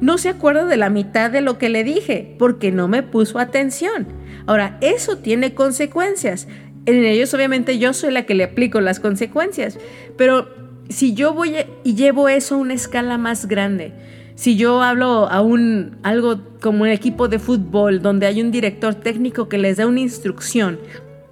no 0.00 0.18
se 0.18 0.28
acuerda 0.28 0.64
de 0.64 0.76
la 0.76 0.90
mitad 0.90 1.30
de 1.30 1.40
lo 1.40 1.58
que 1.58 1.68
le 1.68 1.82
dije, 1.82 2.36
porque 2.38 2.70
no 2.70 2.86
me 2.86 3.02
puso 3.02 3.38
atención. 3.38 4.06
Ahora, 4.46 4.78
eso 4.80 5.18
tiene 5.18 5.54
consecuencias. 5.54 6.46
En 6.84 7.04
ellos 7.04 7.34
obviamente 7.34 7.78
yo 7.78 7.92
soy 7.92 8.12
la 8.12 8.26
que 8.26 8.34
le 8.34 8.44
aplico 8.44 8.80
las 8.80 9.00
consecuencias, 9.00 9.78
pero 10.16 10.48
si 10.88 11.14
yo 11.14 11.34
voy 11.34 11.56
y 11.82 11.94
llevo 11.96 12.28
eso 12.28 12.54
a 12.54 12.58
una 12.58 12.74
escala 12.74 13.18
más 13.18 13.46
grande, 13.46 13.92
si 14.36 14.56
yo 14.56 14.82
hablo 14.82 15.28
a 15.28 15.40
un 15.40 15.96
algo 16.02 16.38
como 16.60 16.84
un 16.84 16.90
equipo 16.90 17.26
de 17.26 17.38
fútbol 17.38 18.02
donde 18.02 18.26
hay 18.26 18.40
un 18.40 18.50
director 18.50 18.94
técnico 18.94 19.48
que 19.48 19.58
les 19.58 19.78
da 19.78 19.86
una 19.86 20.00
instrucción 20.00 20.78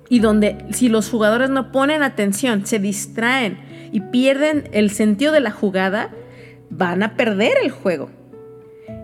y 0.08 0.18
donde 0.18 0.64
si 0.72 0.88
los 0.88 1.10
jugadores 1.10 1.50
no 1.50 1.70
ponen 1.70 2.02
atención, 2.02 2.66
se 2.66 2.78
distraen 2.78 3.58
y 3.92 4.00
pierden 4.00 4.68
el 4.72 4.90
sentido 4.90 5.32
de 5.32 5.40
la 5.40 5.50
jugada, 5.50 6.10
van 6.70 7.02
a 7.02 7.14
perder 7.14 7.52
el 7.62 7.70
juego. 7.70 8.10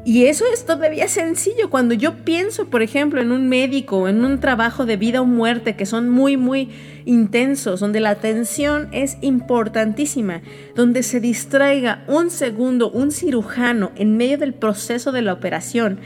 Y 0.04 0.24
eso 0.26 0.44
es 0.52 0.64
todavía 0.64 1.08
sencillo. 1.08 1.68
Cuando 1.68 1.94
yo 1.94 2.24
pienso, 2.24 2.70
por 2.70 2.82
ejemplo, 2.82 3.20
en 3.20 3.32
un 3.32 3.48
médico, 3.48 4.08
en 4.08 4.24
un 4.24 4.40
trabajo 4.40 4.86
de 4.86 4.96
vida 4.96 5.20
o 5.20 5.26
muerte 5.26 5.76
que 5.76 5.84
son 5.84 6.08
muy, 6.08 6.38
muy 6.38 6.70
intensos, 7.04 7.80
donde 7.80 8.00
la 8.00 8.10
atención 8.10 8.88
es 8.92 9.18
importantísima, 9.20 10.40
donde 10.74 11.02
se 11.02 11.20
distraiga 11.20 12.04
un 12.08 12.30
segundo 12.30 12.90
un 12.90 13.12
cirujano 13.12 13.92
en 13.94 14.16
medio 14.16 14.38
del 14.38 14.54
proceso 14.54 15.12
de 15.12 15.22
la 15.22 15.34
operación, 15.34 16.00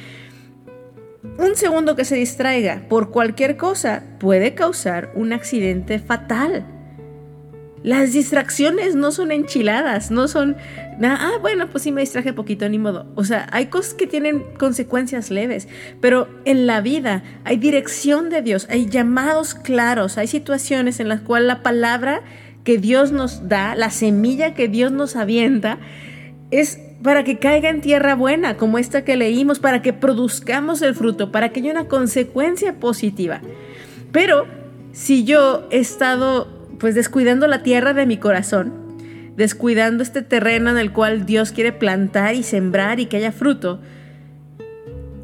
un 1.39 1.57
segundo 1.57 1.97
que 1.97 2.05
se 2.05 2.17
distraiga 2.17 2.83
por 2.89 3.11
cualquier 3.11 3.57
cosa 3.57 4.05
puede 4.19 4.55
causar 4.55 5.11
un 5.15 5.33
accidente 5.33 5.99
fatal. 5.99 6.67
Las 7.83 8.13
distracciones 8.13 8.95
no 8.95 9.11
son 9.11 9.31
enchiladas, 9.31 10.11
no 10.11 10.29
son, 10.29 10.57
ah, 11.03 11.39
bueno, 11.41 11.69
pues 11.71 11.85
sí 11.85 11.93
me 11.93 12.01
distraje 12.01 12.33
poquito, 12.33 12.69
ni 12.69 12.79
modo. 12.79 13.07
O 13.15 13.25
sea, 13.25 13.47
hay 13.53 13.67
cosas 13.67 13.95
que 13.95 14.07
tienen 14.07 14.45
consecuencias 14.59 15.31
leves, 15.31 15.69
pero 16.01 16.29
en 16.45 16.67
la 16.67 16.81
vida 16.81 17.23
hay 17.45 17.57
dirección 17.57 18.31
de 18.31 18.43
Dios, 18.43 18.67
hay 18.71 18.89
llamados 18.89 19.55
claros, 19.55 20.19
hay 20.19 20.27
situaciones 20.27 21.01
en 21.01 21.09
las 21.09 21.21
cuales 21.21 21.49
la 21.49 21.63
palabra 21.63 22.23
que 22.65 22.79
Dios 22.79 23.13
nos 23.13 23.49
da, 23.49 23.75
la 23.75 23.91
semilla 23.91 24.55
que 24.55 24.69
Dios 24.69 24.93
nos 24.93 25.17
avienta, 25.17 25.79
es 26.51 26.79
para 27.03 27.25
que 27.25 27.39
caiga 27.39 27.69
en 27.69 27.81
tierra 27.83 28.15
buena, 28.15 28.57
como 28.57 28.79
esta 28.79 29.05
que 29.05 29.17
leímos, 29.17 29.59
para 29.59 29.83
que 29.83 29.93
produzcamos 29.93 30.81
el 30.81 30.95
fruto, 30.95 31.31
para 31.31 31.51
que 31.51 31.61
haya 31.61 31.73
una 31.73 31.89
consecuencia 31.89 32.81
positiva. 32.81 33.41
Pero 34.11 34.47
si 34.93 35.25
yo 35.25 35.67
he 35.71 35.79
estado 35.79 36.49
pues 36.79 36.95
descuidando 36.95 37.47
la 37.47 37.63
tierra 37.63 37.93
de 37.93 38.07
mi 38.07 38.17
corazón, 38.17 38.84
descuidando 39.37 40.03
este 40.03 40.23
terreno 40.23 40.71
en 40.71 40.79
el 40.79 40.93
cual 40.93 41.27
Dios 41.27 41.53
quiere 41.53 41.73
plantar 41.73 42.35
y 42.35 42.43
sembrar 42.43 43.01
y 43.01 43.07
que 43.07 43.17
haya 43.17 43.33
fruto. 43.33 43.81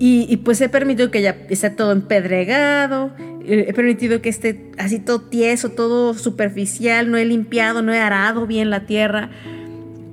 Y, 0.03 0.39
pues 0.39 0.59
he 0.63 0.71
permitido 0.71 1.11
que 1.11 1.21
ya 1.21 1.37
esté 1.51 1.69
todo 1.69 1.93
empedregado, 1.93 3.11
he 3.45 3.71
permitido 3.75 4.23
que 4.23 4.31
esté 4.31 4.71
así 4.79 4.99
todo 4.99 5.21
tieso, 5.21 5.69
todo 5.71 6.15
superficial, 6.15 7.11
no 7.11 7.19
he 7.19 7.27
limpiado, 7.27 7.83
no 7.83 7.93
he 7.93 7.99
arado 7.99 8.47
bien 8.47 8.71
la 8.71 8.87
tierra. 8.87 9.29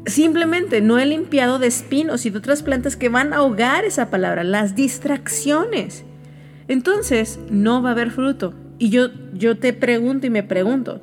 Simplemente 0.05 0.81
no 0.81 0.99
he 0.99 1.05
limpiado 1.05 1.57
de 1.57 1.67
espinos 1.67 2.25
y 2.25 2.31
de 2.31 2.37
otras 2.37 2.63
plantas 2.63 2.97
que 2.97 3.07
van 3.07 3.31
a 3.31 3.37
ahogar 3.37 3.85
esa 3.85 4.09
palabra, 4.09 4.43
las 4.43 4.75
distracciones. 4.75 6.03
Entonces 6.67 7.39
no 7.49 7.81
va 7.81 7.89
a 7.89 7.91
haber 7.93 8.11
fruto. 8.11 8.53
Y 8.79 8.89
yo, 8.89 9.07
yo 9.33 9.57
te 9.57 9.71
pregunto 9.71 10.27
y 10.27 10.29
me 10.29 10.43
pregunto, 10.43 11.01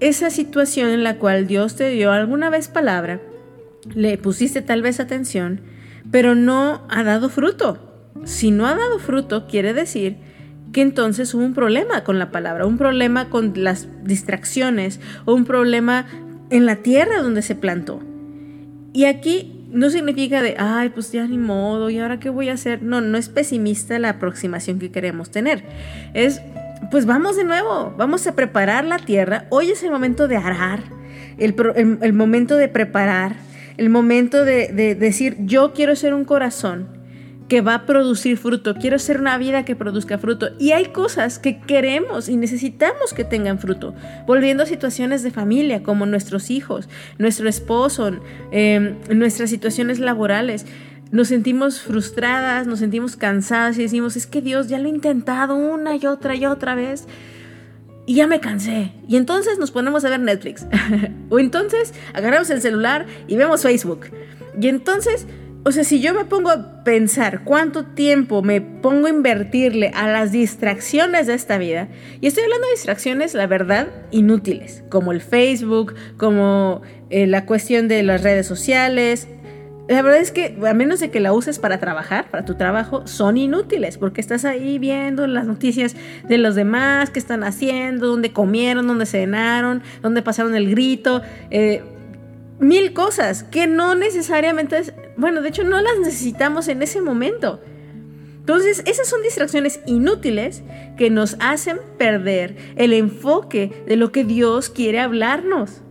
esa 0.00 0.30
situación 0.30 0.90
en 0.90 1.04
la 1.04 1.18
cual 1.18 1.46
Dios 1.46 1.76
te 1.76 1.90
dio 1.90 2.12
alguna 2.12 2.50
vez 2.50 2.68
palabra, 2.68 3.20
le 3.94 4.18
pusiste 4.18 4.62
tal 4.62 4.82
vez 4.82 5.00
atención, 5.00 5.60
pero 6.10 6.34
no 6.34 6.82
ha 6.88 7.02
dado 7.02 7.28
fruto. 7.28 8.12
Si 8.24 8.50
no 8.50 8.66
ha 8.66 8.74
dado 8.74 8.98
fruto, 8.98 9.46
quiere 9.46 9.74
decir 9.74 10.16
que 10.72 10.82
entonces 10.82 11.32
hubo 11.34 11.44
un 11.44 11.54
problema 11.54 12.04
con 12.04 12.18
la 12.18 12.30
palabra, 12.30 12.66
un 12.66 12.78
problema 12.78 13.30
con 13.30 13.52
las 13.56 13.88
distracciones 14.02 15.00
o 15.24 15.34
un 15.34 15.44
problema 15.44 16.06
en 16.50 16.66
la 16.66 16.76
tierra 16.76 17.22
donde 17.22 17.42
se 17.42 17.54
plantó. 17.54 18.00
Y 18.92 19.04
aquí 19.04 19.66
no 19.70 19.90
significa 19.90 20.40
de, 20.42 20.54
ay, 20.58 20.90
pues 20.90 21.10
ya 21.10 21.26
ni 21.26 21.38
modo, 21.38 21.90
¿y 21.90 21.98
ahora 21.98 22.20
qué 22.20 22.30
voy 22.30 22.48
a 22.48 22.54
hacer? 22.54 22.82
No, 22.82 23.00
no 23.00 23.18
es 23.18 23.28
pesimista 23.28 23.98
la 23.98 24.10
aproximación 24.10 24.78
que 24.78 24.92
queremos 24.92 25.30
tener. 25.30 25.64
Es 26.14 26.40
pues 26.90 27.06
vamos 27.06 27.36
de 27.36 27.44
nuevo, 27.44 27.94
vamos 27.96 28.26
a 28.26 28.34
preparar 28.34 28.84
la 28.84 28.98
tierra. 28.98 29.46
Hoy 29.50 29.70
es 29.70 29.82
el 29.82 29.90
momento 29.90 30.28
de 30.28 30.36
arar, 30.36 30.80
el, 31.38 32.12
momento 32.12 32.56
de 32.56 32.68
preparar, 32.68 33.36
el 33.76 33.90
momento 33.90 34.44
de, 34.44 34.94
decir, 34.94 35.36
yo 35.40 35.72
quiero 35.72 35.96
ser 35.96 36.14
un 36.14 36.24
corazón 36.24 36.88
que 37.48 37.60
va 37.60 37.74
a 37.74 37.86
producir 37.86 38.38
fruto, 38.38 38.74
quiero 38.76 38.98
ser 38.98 39.20
una 39.20 39.36
vida 39.36 39.64
que 39.64 39.76
produzca 39.76 40.18
fruto. 40.18 40.50
Y 40.58 40.72
hay 40.72 40.86
cosas 40.86 41.38
que 41.38 41.60
queremos 41.60 42.28
y 42.28 42.36
necesitamos 42.36 43.12
que 43.12 43.24
tengan 43.24 43.58
fruto. 43.58 43.94
Volviendo 44.26 44.62
a 44.62 44.66
situaciones 44.66 45.22
de 45.22 45.30
familia, 45.30 45.82
como 45.82 46.06
nuestros 46.06 46.50
hijos, 46.50 46.88
nuestro 47.18 47.48
esposo, 47.48 48.12
em, 48.50 48.96
nuestras 49.10 49.50
situaciones 49.50 49.98
laborales. 49.98 50.64
Nos 51.10 51.28
sentimos 51.28 51.80
frustradas, 51.80 52.66
nos 52.66 52.80
sentimos 52.80 53.16
cansadas 53.16 53.78
y 53.78 53.82
decimos, 53.82 54.16
es 54.16 54.26
que 54.26 54.42
Dios 54.42 54.68
ya 54.68 54.78
lo 54.78 54.86
he 54.86 54.90
intentado 54.90 55.54
una 55.54 55.96
y 55.96 56.06
otra 56.06 56.34
y 56.34 56.46
otra 56.46 56.74
vez 56.74 57.06
y 58.06 58.16
ya 58.16 58.26
me 58.26 58.40
cansé. 58.40 58.92
Y 59.08 59.16
entonces 59.16 59.58
nos 59.58 59.70
ponemos 59.70 60.04
a 60.04 60.10
ver 60.10 60.20
Netflix. 60.20 60.66
o 61.30 61.38
entonces 61.38 61.94
agarramos 62.12 62.50
el 62.50 62.60
celular 62.60 63.06
y 63.28 63.36
vemos 63.36 63.62
Facebook. 63.62 64.06
Y 64.60 64.68
entonces 64.68 65.26
o 65.66 65.72
sea, 65.72 65.82
si 65.82 66.02
yo 66.02 66.12
me 66.12 66.26
pongo 66.26 66.50
a 66.50 66.84
pensar 66.84 67.42
cuánto 67.42 67.86
tiempo 67.86 68.42
me 68.42 68.60
pongo 68.60 69.06
a 69.06 69.10
invertirle 69.10 69.92
a 69.94 70.06
las 70.06 70.30
distracciones 70.30 71.26
de 71.26 71.32
esta 71.32 71.56
vida, 71.56 71.88
y 72.20 72.26
estoy 72.26 72.44
hablando 72.44 72.66
de 72.66 72.74
distracciones, 72.74 73.32
la 73.32 73.46
verdad, 73.46 73.88
inútiles, 74.10 74.84
como 74.90 75.12
el 75.12 75.22
Facebook, 75.22 75.94
como 76.18 76.82
eh, 77.08 77.26
la 77.26 77.46
cuestión 77.46 77.88
de 77.88 78.02
las 78.02 78.22
redes 78.22 78.46
sociales. 78.46 79.26
La 79.86 80.00
verdad 80.00 80.20
es 80.20 80.30
que 80.30 80.56
a 80.66 80.72
menos 80.72 81.00
de 81.00 81.10
que 81.10 81.20
la 81.20 81.34
uses 81.34 81.58
para 81.58 81.78
trabajar, 81.78 82.30
para 82.30 82.46
tu 82.46 82.54
trabajo, 82.54 83.06
son 83.06 83.36
inútiles, 83.36 83.98
porque 83.98 84.22
estás 84.22 84.46
ahí 84.46 84.78
viendo 84.78 85.26
las 85.26 85.46
noticias 85.46 85.94
de 86.26 86.38
los 86.38 86.54
demás, 86.54 87.10
qué 87.10 87.18
están 87.18 87.44
haciendo, 87.44 88.06
dónde 88.06 88.32
comieron, 88.32 88.86
dónde 88.86 89.04
cenaron, 89.04 89.82
dónde 90.00 90.22
pasaron 90.22 90.54
el 90.54 90.70
grito. 90.70 91.20
Eh, 91.50 91.82
mil 92.58 92.94
cosas 92.94 93.42
que 93.42 93.66
no 93.66 93.94
necesariamente, 93.94 94.94
bueno, 95.18 95.42
de 95.42 95.50
hecho 95.50 95.64
no 95.64 95.78
las 95.82 95.98
necesitamos 95.98 96.68
en 96.68 96.82
ese 96.82 97.02
momento. 97.02 97.60
Entonces, 98.38 98.82
esas 98.86 99.06
son 99.06 99.22
distracciones 99.22 99.80
inútiles 99.86 100.62
que 100.96 101.10
nos 101.10 101.36
hacen 101.40 101.78
perder 101.98 102.56
el 102.76 102.94
enfoque 102.94 103.84
de 103.86 103.96
lo 103.96 104.12
que 104.12 104.24
Dios 104.24 104.70
quiere 104.70 105.00
hablarnos. 105.00 105.82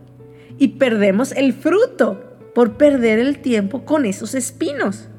Y 0.58 0.70
perdemos 0.70 1.32
el 1.32 1.54
fruto 1.54 2.33
por 2.54 2.78
perder 2.78 3.20
el 3.20 3.40
tiempo 3.40 3.86
con 3.86 4.06
esos 4.06 4.36
espinos. 4.36 5.10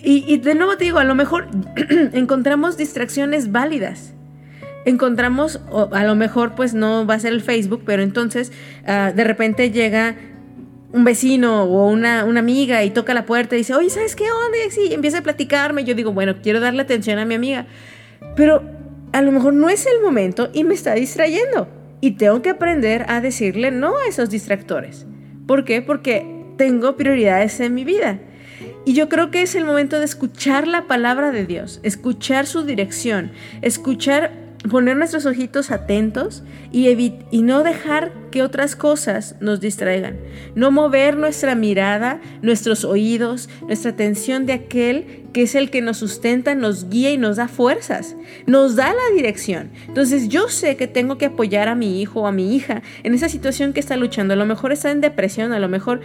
Y, 0.00 0.38
de 0.38 0.54
nuevo 0.54 0.76
te 0.76 0.84
digo, 0.84 0.98
a 0.98 1.04
lo 1.04 1.14
mejor 1.16 1.48
encontramos 2.12 2.76
distracciones 2.76 3.50
válidas 3.50 4.14
encontramos, 4.84 5.60
a 5.92 6.04
lo 6.04 6.14
mejor 6.14 6.54
pues 6.54 6.72
no 6.72 7.04
va 7.04 7.14
a 7.14 7.20
ser 7.20 7.34
el 7.34 7.42
Facebook, 7.42 7.82
pero 7.84 8.02
entonces 8.02 8.52
ah, 8.86 9.12
de 9.14 9.22
repente 9.22 9.70
llega 9.70 10.16
un 10.92 11.04
vecino 11.04 11.64
o 11.64 11.88
una, 11.88 12.20
amiga 12.20 12.84
y 12.84 12.90
toca 12.90 13.14
la 13.14 13.26
puerta 13.26 13.54
y 13.54 13.58
dice, 13.58 13.74
oye, 13.74 13.90
¿sabes 13.90 14.16
qué 14.16 14.24
onda? 14.24 14.56
Y 14.88 14.94
empieza 14.94 15.18
a 15.18 15.22
platicarme. 15.22 15.84
Yo 15.84 15.94
digo, 15.94 16.12
bueno, 16.12 16.36
quiero 16.42 16.60
darle 16.60 16.82
atención 16.82 17.18
a 17.18 17.24
mi 17.24 17.34
amiga. 17.34 17.66
Pero 18.36 18.62
a 19.12 19.22
lo 19.22 19.32
mejor 19.32 19.52
no 19.52 19.68
es 19.68 19.86
el 19.86 20.00
momento 20.02 20.50
y 20.52 20.64
me 20.64 20.74
está 20.74 20.94
distrayendo. 20.94 21.68
Y 22.00 22.12
tengo 22.12 22.40
que 22.42 22.50
aprender 22.50 23.04
a 23.08 23.20
decirle 23.20 23.70
no 23.70 23.96
a 23.98 24.06
esos 24.08 24.30
distractores. 24.30 25.06
¿Por 25.48 25.64
qué? 25.64 25.80
Porque 25.80 26.26
tengo 26.58 26.94
prioridades 26.98 27.58
en 27.60 27.72
mi 27.74 27.82
vida. 27.82 28.18
Y 28.84 28.92
yo 28.92 29.08
creo 29.08 29.30
que 29.30 29.40
es 29.40 29.54
el 29.54 29.64
momento 29.64 29.98
de 29.98 30.04
escuchar 30.04 30.68
la 30.68 30.86
palabra 30.86 31.32
de 31.32 31.46
Dios, 31.46 31.80
escuchar 31.82 32.46
su 32.46 32.64
dirección, 32.64 33.32
escuchar 33.62 34.47
poner 34.70 34.96
nuestros 34.96 35.24
ojitos 35.24 35.70
atentos 35.70 36.42
y, 36.72 36.88
y 37.30 37.42
no 37.42 37.62
dejar 37.62 38.12
que 38.30 38.42
otras 38.42 38.76
cosas 38.76 39.36
nos 39.40 39.60
distraigan. 39.60 40.18
No 40.54 40.70
mover 40.70 41.16
nuestra 41.16 41.54
mirada, 41.54 42.20
nuestros 42.42 42.84
oídos, 42.84 43.48
nuestra 43.62 43.92
atención 43.92 44.46
de 44.46 44.54
aquel 44.54 45.24
que 45.32 45.42
es 45.42 45.54
el 45.54 45.70
que 45.70 45.80
nos 45.80 45.98
sustenta, 45.98 46.54
nos 46.54 46.88
guía 46.88 47.12
y 47.12 47.18
nos 47.18 47.36
da 47.36 47.48
fuerzas, 47.48 48.16
nos 48.46 48.76
da 48.76 48.88
la 48.88 49.14
dirección. 49.14 49.70
Entonces 49.86 50.28
yo 50.28 50.48
sé 50.48 50.76
que 50.76 50.88
tengo 50.88 51.18
que 51.18 51.26
apoyar 51.26 51.68
a 51.68 51.74
mi 51.74 52.00
hijo 52.00 52.22
o 52.22 52.26
a 52.26 52.32
mi 52.32 52.54
hija 52.54 52.82
en 53.04 53.14
esa 53.14 53.28
situación 53.28 53.72
que 53.72 53.80
está 53.80 53.96
luchando. 53.96 54.34
A 54.34 54.36
lo 54.36 54.46
mejor 54.46 54.72
está 54.72 54.90
en 54.90 55.00
depresión, 55.00 55.52
a 55.52 55.58
lo 55.58 55.68
mejor 55.68 56.00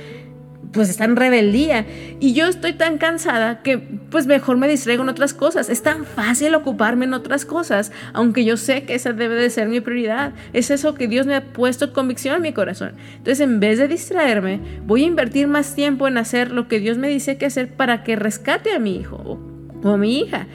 pues 0.74 0.90
está 0.90 1.06
en 1.06 1.16
rebeldía. 1.16 1.86
Y 2.20 2.34
yo 2.34 2.48
estoy 2.48 2.74
tan 2.74 2.98
cansada 2.98 3.62
que 3.62 3.78
pues 3.78 4.26
mejor 4.26 4.58
me 4.58 4.68
distraigo 4.68 5.04
en 5.04 5.10
otras 5.10 5.34
cosas. 5.34 5.70
Es 5.70 5.84
tan 5.84 6.06
fácil 6.06 6.54
ocuparme 6.56 7.06
en 7.06 7.14
otras 7.14 7.46
cosas, 7.46 7.92
aunque 8.12 8.44
yo 8.44 8.58
sé 8.58 8.84
que 8.84 8.96
esa 8.96 9.14
debe 9.14 9.36
de 9.36 9.50
ser 9.50 9.70
mi 9.70 9.80
prioridad. 9.80 10.34
Es 10.52 10.72
eso 10.72 10.96
que 10.96 11.08
Dios 11.08 11.28
me 11.28 11.36
ha 11.36 11.54
puesto 11.54 11.94
convicción 11.94 12.36
en 12.36 12.42
mi 12.42 12.54
corazón. 12.54 12.94
Entonces 13.12 13.40
en 13.40 13.60
vez 13.60 13.78
de 13.78 13.88
distraerme, 13.88 14.60
voy 14.86 15.04
a 15.04 15.08
invertir 15.08 15.48
más 15.48 15.76
tiempo 15.76 16.08
en 16.08 16.18
hacer 16.18 16.52
lo 16.52 16.68
que 16.68 16.80
Dios 16.80 16.98
me 16.98 17.08
dice 17.08 17.38
que 17.38 17.46
hacer 17.46 17.70
para 17.74 18.04
que 18.04 18.16
rescate 18.16 18.74
a 18.74 18.80
mi 18.80 18.98
hijo 18.98 19.40
o, 19.84 19.90
a 19.90 19.98
mi 19.98 20.20
hija. 20.20 20.48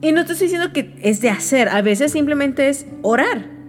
Y 0.00 0.12
no 0.12 0.20
estoy 0.20 0.36
diciendo 0.36 0.72
que 0.72 0.94
es 1.02 1.20
de 1.20 1.28
hacer, 1.28 1.68
a 1.68 1.82
veces 1.82 2.12
simplemente 2.12 2.68
es 2.68 2.86
orar. 3.02 3.60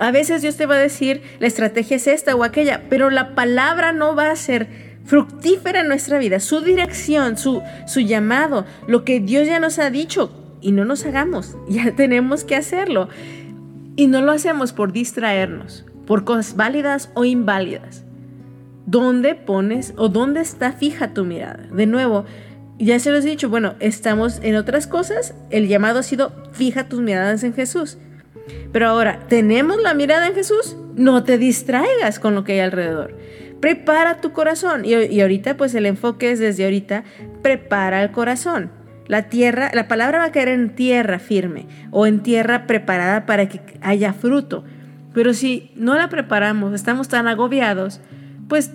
A 0.00 0.10
veces 0.12 0.42
Dios 0.42 0.56
te 0.56 0.66
va 0.66 0.76
a 0.76 0.78
decir, 0.78 1.22
la 1.40 1.48
estrategia 1.48 1.96
es 1.96 2.06
esta 2.06 2.36
o 2.36 2.44
aquella, 2.44 2.82
pero 2.88 3.10
la 3.10 3.34
palabra 3.34 3.92
no 3.92 4.14
va 4.14 4.30
a 4.30 4.36
ser 4.36 4.87
fructífera 5.08 5.84
nuestra 5.84 6.18
vida, 6.18 6.38
su 6.38 6.60
dirección, 6.60 7.38
su, 7.38 7.62
su 7.86 8.00
llamado, 8.00 8.66
lo 8.86 9.04
que 9.04 9.20
Dios 9.20 9.46
ya 9.46 9.58
nos 9.58 9.78
ha 9.78 9.88
dicho 9.88 10.30
y 10.60 10.72
no 10.72 10.84
nos 10.84 11.06
hagamos, 11.06 11.56
ya 11.68 11.96
tenemos 11.96 12.44
que 12.44 12.54
hacerlo. 12.54 13.08
Y 13.96 14.06
no 14.06 14.20
lo 14.20 14.32
hacemos 14.32 14.72
por 14.72 14.92
distraernos, 14.92 15.86
por 16.06 16.24
cosas 16.24 16.56
válidas 16.56 17.10
o 17.14 17.24
inválidas. 17.24 18.04
¿Dónde 18.84 19.34
pones 19.34 19.94
o 19.96 20.08
dónde 20.08 20.40
está 20.40 20.72
fija 20.72 21.14
tu 21.14 21.24
mirada? 21.24 21.66
De 21.72 21.86
nuevo, 21.86 22.26
ya 22.78 22.98
se 23.00 23.10
los 23.10 23.24
he 23.24 23.30
dicho, 23.30 23.48
bueno, 23.48 23.74
estamos 23.80 24.40
en 24.42 24.56
otras 24.56 24.86
cosas, 24.86 25.34
el 25.48 25.68
llamado 25.68 26.00
ha 26.00 26.02
sido 26.02 26.32
fija 26.52 26.88
tus 26.88 27.00
miradas 27.00 27.42
en 27.44 27.54
Jesús. 27.54 27.96
Pero 28.72 28.88
ahora, 28.88 29.20
¿tenemos 29.28 29.80
la 29.82 29.94
mirada 29.94 30.26
en 30.26 30.34
Jesús? 30.34 30.76
No 30.94 31.24
te 31.24 31.38
distraigas 31.38 32.18
con 32.18 32.34
lo 32.34 32.44
que 32.44 32.52
hay 32.52 32.60
alrededor 32.60 33.16
prepara 33.60 34.20
tu 34.20 34.32
corazón. 34.32 34.84
Y, 34.84 35.20
ahorita, 35.20 35.56
pues 35.56 35.74
el 35.74 35.86
enfoque 35.86 36.32
es 36.32 36.38
desde 36.38 36.64
ahorita, 36.64 37.04
prepara 37.42 38.02
el 38.02 38.10
corazón. 38.10 38.70
La 39.06 39.28
tierra, 39.28 39.70
la 39.72 39.88
palabra 39.88 40.18
va 40.18 40.24
a 40.24 40.32
caer 40.32 40.48
en 40.48 40.74
tierra 40.74 41.18
firme 41.18 41.66
o 41.90 42.06
en 42.06 42.22
tierra 42.22 42.66
preparada 42.66 43.26
para 43.26 43.48
que 43.48 43.60
haya 43.80 44.12
fruto. 44.12 44.64
Pero 45.14 45.32
si 45.32 45.70
no 45.74 45.94
la 45.94 46.08
preparamos, 46.08 46.74
estamos 46.74 47.08
tan 47.08 47.26
agobiados, 47.26 48.00
pues 48.48 48.70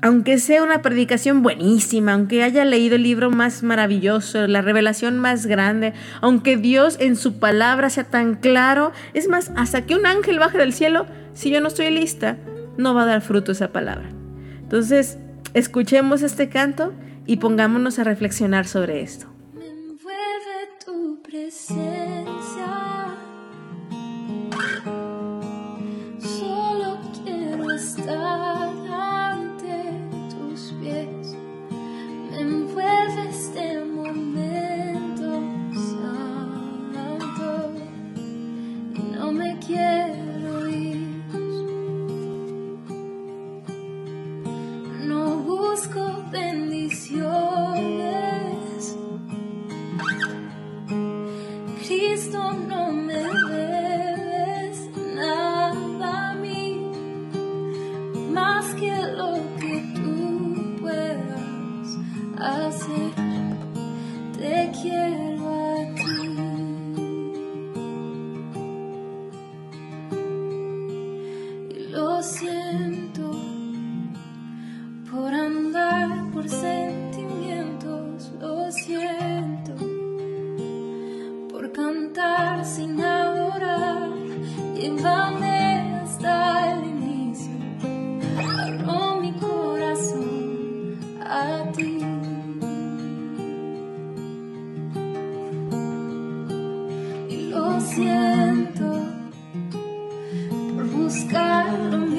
aunque 0.00 0.38
sea 0.38 0.64
una 0.64 0.82
predicación 0.82 1.42
buenísima, 1.42 2.14
aunque 2.14 2.42
haya 2.42 2.64
leído 2.64 2.96
el 2.96 3.04
libro 3.04 3.30
más 3.30 3.62
maravilloso, 3.62 4.48
la 4.48 4.60
revelación 4.60 5.20
más 5.20 5.46
grande, 5.46 5.92
aunque 6.20 6.56
Dios 6.56 6.96
en 6.98 7.14
su 7.14 7.38
palabra 7.38 7.88
sea 7.88 8.04
tan 8.04 8.34
claro, 8.34 8.90
es 9.14 9.28
más, 9.28 9.52
hasta 9.54 9.82
que 9.82 9.94
un 9.94 10.04
ángel 10.04 10.40
baje 10.40 10.58
del 10.58 10.72
cielo, 10.72 11.06
si 11.34 11.50
yo 11.50 11.60
no 11.60 11.68
estoy 11.68 11.90
lista, 11.90 12.36
no 12.76 12.94
va 12.94 13.02
a 13.02 13.06
dar 13.06 13.20
fruto 13.22 13.52
esa 13.52 13.72
palabra. 13.72 14.08
Entonces, 14.60 15.18
escuchemos 15.54 16.22
este 16.22 16.48
canto 16.48 16.92
y 17.26 17.36
pongámonos 17.36 17.98
a 17.98 18.04
reflexionar 18.04 18.66
sobre 18.66 19.02
esto. 19.02 19.26
Me 19.54 19.66
envuelve 19.66 20.68
tu 20.84 21.22
presencia. 21.22 22.61
Buscar 101.72 102.11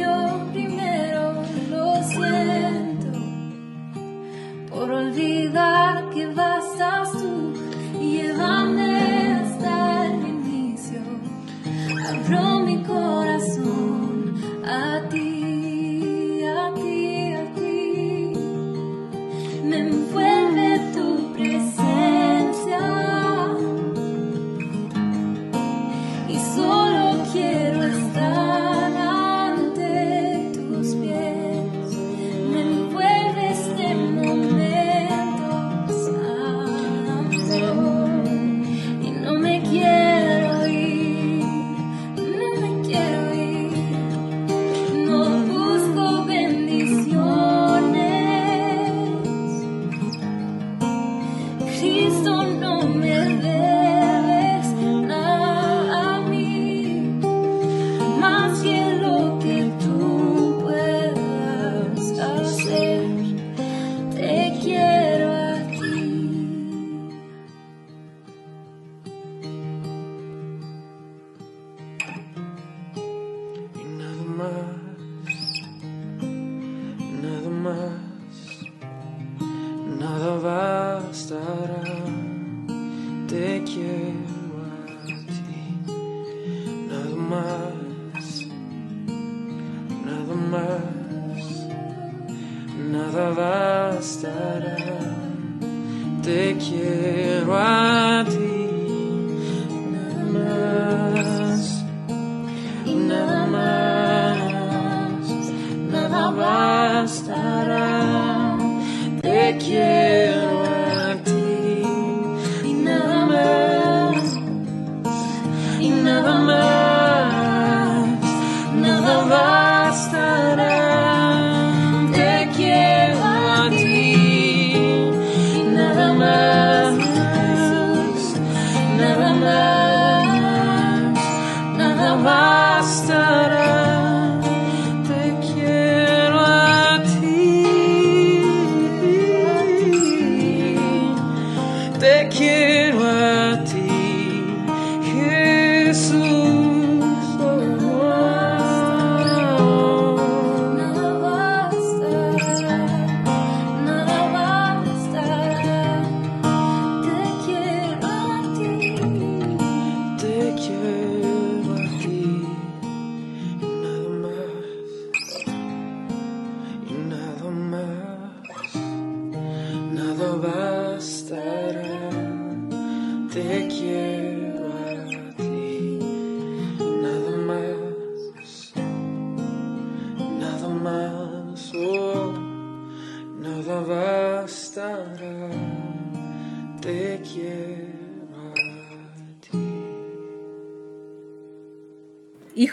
nada 74.43 74.82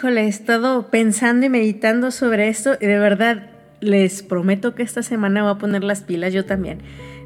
Híjole, 0.01 0.23
he 0.23 0.29
estado 0.29 0.89
pensando 0.89 1.45
y 1.45 1.51
meditando 1.51 2.11
sobre 2.11 2.49
esto 2.49 2.79
y 2.81 2.87
de 2.87 2.99
verdad 2.99 3.51
les 3.81 4.23
prometo 4.23 4.75
que 4.75 4.83
esta 4.83 5.03
semana 5.03 5.43
voy 5.43 5.53
a 5.53 5.59
poner 5.59 5.85
las 5.85 6.01
pilas 6.01 6.33
yo 6.33 6.47
también. 6.47 6.79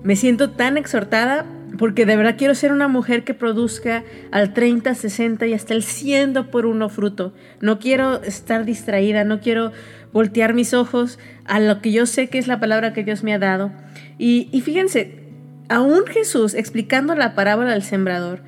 Me 0.03 0.17
siento 0.17 0.51
tan 0.51 0.77
exhortada 0.77 1.47
porque 1.79 2.05
de 2.05 2.17
verdad 2.17 2.35
quiero 2.37 2.57
ser 2.57 2.73
una 2.73 2.89
mujer 2.89 3.23
que 3.23 3.33
produzca 3.33 4.03
al 4.33 4.55
30, 4.55 4.93
60 4.93 5.47
y 5.47 5.55
hasta 5.55 5.73
el 5.73 5.85
100 5.85 6.47
por 6.51 6.67
uno 6.67 6.89
fruto. 6.89 7.33
No 7.61 7.79
quiero 7.79 8.21
estar 8.25 8.65
distraída, 8.65 9.23
no 9.23 9.39
quiero 9.39 9.71
voltear 10.13 10.53
mis 10.53 10.75
ojos 10.75 11.21
a 11.45 11.61
lo 11.61 11.81
que 11.81 11.93
yo 11.93 12.07
sé 12.07 12.29
que 12.29 12.39
es 12.39 12.49
la 12.49 12.59
palabra 12.59 12.93
que 12.93 13.05
Dios 13.05 13.23
me 13.23 13.33
ha 13.35 13.39
dado. 13.39 13.71
Y, 14.19 14.49
y 14.51 14.63
fíjense, 14.63 15.21
aún 15.69 16.07
Jesús 16.07 16.55
explicando 16.55 17.15
la 17.15 17.37
parábola 17.37 17.71
del 17.71 17.85
sembrador, 17.85 18.41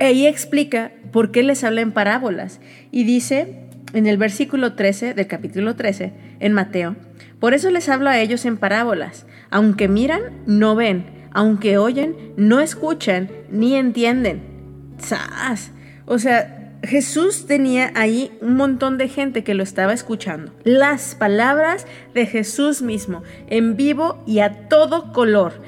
ahí 0.00 0.26
explica 0.26 0.92
por 1.12 1.30
qué 1.30 1.42
les 1.42 1.64
habla 1.64 1.80
en 1.80 1.92
parábolas. 1.92 2.60
Y 2.90 3.04
dice 3.04 3.64
en 3.92 4.06
el 4.06 4.16
versículo 4.16 4.74
13 4.74 5.14
del 5.14 5.26
capítulo 5.26 5.76
13, 5.76 6.12
en 6.40 6.52
Mateo, 6.52 6.96
por 7.38 7.54
eso 7.54 7.70
les 7.70 7.88
hablo 7.88 8.10
a 8.10 8.18
ellos 8.18 8.44
en 8.44 8.56
parábolas. 8.56 9.26
Aunque 9.50 9.88
miran, 9.88 10.22
no 10.46 10.74
ven. 10.74 11.06
Aunque 11.32 11.78
oyen, 11.78 12.16
no 12.36 12.60
escuchan 12.60 13.30
ni 13.50 13.76
entienden. 13.76 14.42
¡Sas! 14.98 15.72
O 16.06 16.18
sea, 16.18 16.72
Jesús 16.82 17.46
tenía 17.46 17.92
ahí 17.94 18.36
un 18.40 18.56
montón 18.56 18.98
de 18.98 19.08
gente 19.08 19.42
que 19.42 19.54
lo 19.54 19.62
estaba 19.62 19.92
escuchando. 19.92 20.52
Las 20.64 21.14
palabras 21.14 21.86
de 22.14 22.26
Jesús 22.26 22.82
mismo, 22.82 23.22
en 23.48 23.76
vivo 23.76 24.22
y 24.26 24.40
a 24.40 24.68
todo 24.68 25.12
color. 25.12 25.62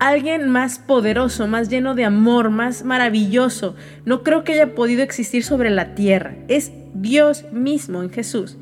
Alguien 0.00 0.48
más 0.48 0.78
poderoso, 0.78 1.46
más 1.46 1.68
lleno 1.68 1.94
de 1.94 2.06
amor, 2.06 2.48
más 2.48 2.84
maravilloso. 2.84 3.76
No 4.06 4.22
creo 4.22 4.44
que 4.44 4.54
haya 4.54 4.74
podido 4.74 5.02
existir 5.02 5.44
sobre 5.44 5.68
la 5.68 5.94
tierra. 5.94 6.36
Es 6.48 6.72
Dios 6.94 7.44
mismo 7.52 8.02
en 8.02 8.08
Jesús. 8.08 8.56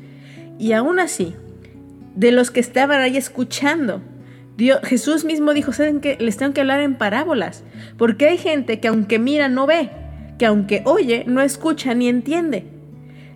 Y 0.59 0.73
aún 0.73 0.99
así, 0.99 1.33
de 2.15 2.33
los 2.33 2.51
que 2.51 2.59
estaban 2.59 2.99
ahí 2.99 3.15
escuchando, 3.15 4.01
Dios, 4.57 4.81
Jesús 4.83 5.23
mismo 5.23 5.53
dijo, 5.53 5.71
¿saben 5.71 6.01
qué? 6.01 6.17
Les 6.19 6.35
tengo 6.35 6.53
que 6.53 6.59
hablar 6.59 6.81
en 6.81 6.95
parábolas. 6.95 7.63
Porque 7.97 8.27
hay 8.27 8.37
gente 8.37 8.81
que 8.81 8.89
aunque 8.89 9.17
mira 9.17 9.47
no 9.47 9.65
ve, 9.65 9.91
que 10.37 10.45
aunque 10.45 10.81
oye 10.85 11.23
no 11.25 11.41
escucha 11.41 11.93
ni 11.93 12.09
entiende. 12.09 12.65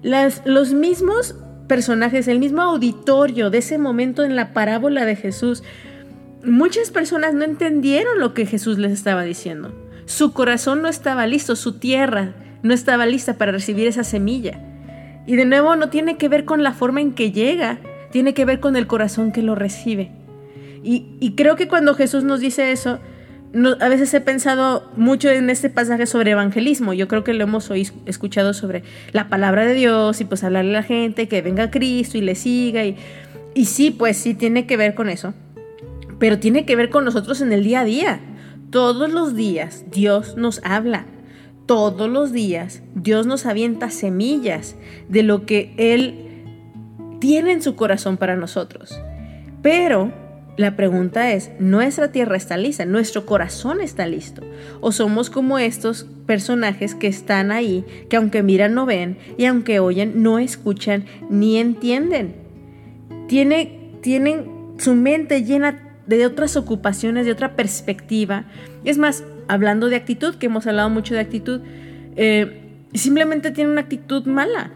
Los 0.04 0.74
mismos 0.74 1.36
personajes, 1.70 2.28
el 2.28 2.40
mismo 2.40 2.62
auditorio 2.62 3.50
de 3.50 3.60
ese 3.60 3.78
momento 3.78 4.26
en 4.26 4.36
la 4.36 4.52
parábola 4.52 5.06
de 5.06 5.16
Jesús, 5.16 5.64
muchas 6.44 6.92
personas 6.92 7.34
no 7.34 7.44
entendieron 7.44 8.20
lo 8.20 8.34
que 8.34 8.46
Jesús 8.46 8.78
les 8.78 8.92
estaba 8.92 9.24
diciendo. 9.24 9.74
Su 10.06 10.34
corazón 10.34 10.82
no 10.82 10.90
estaba 10.90 11.26
listo, 11.28 11.56
su 11.56 11.80
tierra 11.80 12.34
no 12.62 12.74
estaba 12.74 13.06
lista 13.06 13.38
para 13.38 13.52
recibir 13.52 13.88
esa 13.88 14.04
semilla. 14.04 14.60
Y 15.26 15.36
de 15.36 15.46
nuevo 15.46 15.76
no 15.76 15.90
tiene 15.90 16.18
que 16.18 16.30
ver 16.30 16.46
con 16.46 16.64
la 16.64 16.74
forma 16.74 17.02
en 17.02 17.14
que 17.14 17.32
llega, 17.32 17.80
tiene 18.12 18.34
que 18.34 18.46
ver 18.46 18.60
con 18.60 18.76
el 18.76 18.88
corazón 18.88 19.32
que 19.32 19.42
lo 19.42 19.56
recibe. 19.56 20.12
Y, 20.84 21.18
y 21.20 21.36
creo 21.36 21.56
que 21.56 21.68
cuando 21.68 21.96
Jesús 21.96 22.24
nos 22.24 22.42
dice 22.42 22.72
eso, 22.72 23.00
a 23.80 23.88
veces 23.88 24.14
he 24.14 24.20
pensado 24.20 24.90
mucho 24.98 25.30
en 25.30 25.50
este 25.50 25.70
pasaje 25.70 26.08
sobre 26.08 26.32
evangelismo. 26.32 26.94
Yo 26.94 27.08
creo 27.08 27.24
que 27.24 27.34
lo 27.34 27.44
hemos 27.44 27.72
escuchado 28.06 28.54
sobre 28.54 28.84
la 29.12 29.30
palabra 29.30 29.66
de 29.66 29.76
Dios 29.76 30.20
y 30.20 30.26
pues 30.26 30.44
hablarle 30.44 30.72
a 30.72 30.82
la 30.82 30.84
gente 30.84 31.28
que 31.28 31.42
venga 31.42 31.64
a 31.64 31.72
Cristo 31.72 32.18
y 32.18 32.22
le 32.22 32.36
siga. 32.36 32.84
Y, 32.84 32.98
y 33.54 33.66
sí, 33.66 33.92
pues 33.92 34.18
sí 34.18 34.34
tiene 34.34 34.66
que 34.66 34.76
ver 34.76 34.96
con 34.96 35.08
eso. 35.08 35.34
Pero 36.24 36.40
tiene 36.40 36.66
que 36.66 36.78
ver 36.78 36.90
con 36.90 37.04
nosotros 37.04 37.42
en 37.42 37.52
el 37.52 37.66
día 37.66 37.82
a 37.82 37.84
día. 37.84 38.22
Todos 38.70 39.12
los 39.12 39.36
días 39.36 39.84
Dios 39.92 40.38
nos 40.38 40.62
habla. 40.64 41.06
Todos 41.66 42.10
los 42.10 42.32
días 42.32 42.82
Dios 42.96 43.28
nos 43.28 43.46
avienta 43.46 43.90
semillas 43.90 44.78
de 45.10 45.22
lo 45.22 45.46
que 45.46 45.74
Él 45.76 46.46
tiene 47.20 47.52
en 47.52 47.62
su 47.62 47.76
corazón 47.76 48.16
para 48.16 48.38
nosotros. 48.38 48.98
Pero 49.62 50.14
la 50.56 50.78
pregunta 50.78 51.34
es, 51.34 51.52
¿nuestra 51.60 52.14
tierra 52.14 52.38
está 52.38 52.56
lista? 52.56 52.86
¿Nuestro 52.86 53.26
corazón 53.26 53.82
está 53.82 54.08
listo? 54.08 54.44
¿O 54.80 54.94
somos 54.94 55.30
como 55.30 55.60
estos 55.60 56.06
personajes 56.26 56.96
que 56.96 57.08
están 57.08 57.52
ahí, 57.52 57.84
que 58.10 58.16
aunque 58.16 58.44
miran 58.44 58.76
no 58.76 58.86
ven 58.86 59.18
y 59.38 59.44
aunque 59.44 59.82
oyen 59.82 60.24
no 60.24 60.40
escuchan 60.40 61.04
ni 61.30 61.58
entienden? 61.58 62.38
Tiene, 63.28 63.92
tienen 64.02 64.74
su 64.78 64.96
mente 64.96 65.44
llena 65.44 65.90
de 66.08 66.26
otras 66.26 66.56
ocupaciones, 66.58 67.26
de 67.26 67.32
otra 67.32 67.56
perspectiva. 67.56 68.46
Es 68.84 68.98
más, 68.98 69.24
hablando 69.48 69.90
de 69.90 69.96
actitud, 69.96 70.36
que 70.36 70.48
hemos 70.48 70.68
hablado 70.68 70.90
mucho 70.90 71.14
de 71.14 71.22
actitud, 71.22 71.62
eh, 72.16 72.62
simplemente 72.94 73.52
tienen 73.52 73.72
una 73.72 73.82
actitud 73.82 74.26
mala 74.26 74.72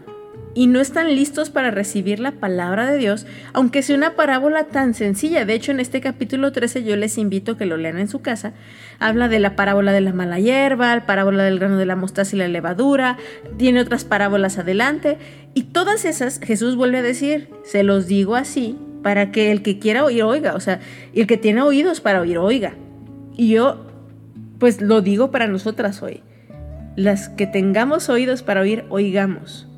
y 0.54 0.66
no 0.66 0.80
están 0.80 1.14
listos 1.14 1.50
para 1.50 1.70
recibir 1.70 2.18
la 2.18 2.32
palabra 2.32 2.90
de 2.90 2.98
Dios, 2.98 3.26
aunque 3.52 3.82
sea 3.82 3.96
una 3.96 4.16
parábola 4.16 4.64
tan 4.64 4.92
sencilla. 4.92 5.44
De 5.44 5.54
hecho, 5.54 5.70
en 5.70 5.78
este 5.78 6.00
capítulo 6.00 6.50
13 6.50 6.82
yo 6.82 6.96
les 6.96 7.16
invito 7.16 7.52
a 7.52 7.58
que 7.58 7.64
lo 7.64 7.76
lean 7.76 7.98
en 7.98 8.08
su 8.08 8.22
casa. 8.22 8.54
Habla 8.98 9.28
de 9.28 9.38
la 9.38 9.54
parábola 9.54 9.92
de 9.92 10.00
la 10.00 10.12
mala 10.12 10.40
hierba, 10.40 10.96
la 10.96 11.06
parábola 11.06 11.44
del 11.44 11.60
grano 11.60 11.76
de 11.76 11.86
la 11.86 11.94
mostaza 11.94 12.34
y 12.34 12.40
la 12.40 12.48
levadura, 12.48 13.18
tiene 13.56 13.80
otras 13.80 14.04
parábolas 14.04 14.58
adelante, 14.58 15.18
y 15.54 15.64
todas 15.64 16.04
esas 16.04 16.40
Jesús 16.40 16.74
vuelve 16.74 16.98
a 16.98 17.02
decir, 17.02 17.50
se 17.62 17.84
los 17.84 18.08
digo 18.08 18.34
así, 18.34 18.76
para 19.02 19.30
que 19.30 19.52
el 19.52 19.62
que 19.62 19.78
quiera 19.78 20.04
oír 20.04 20.22
oiga, 20.22 20.54
o 20.54 20.60
sea, 20.60 20.80
el 21.14 21.26
que 21.26 21.36
tiene 21.36 21.62
oídos 21.62 22.00
para 22.00 22.20
oír 22.20 22.38
oiga. 22.38 22.74
Y 23.36 23.50
yo, 23.50 23.86
pues 24.58 24.80
lo 24.80 25.00
digo 25.00 25.30
para 25.30 25.46
nosotras 25.46 26.02
hoy. 26.02 26.22
Las 26.96 27.28
que 27.28 27.46
tengamos 27.46 28.08
oídos 28.08 28.42
para 28.42 28.60
oír, 28.60 28.84
oigamos. 28.88 29.68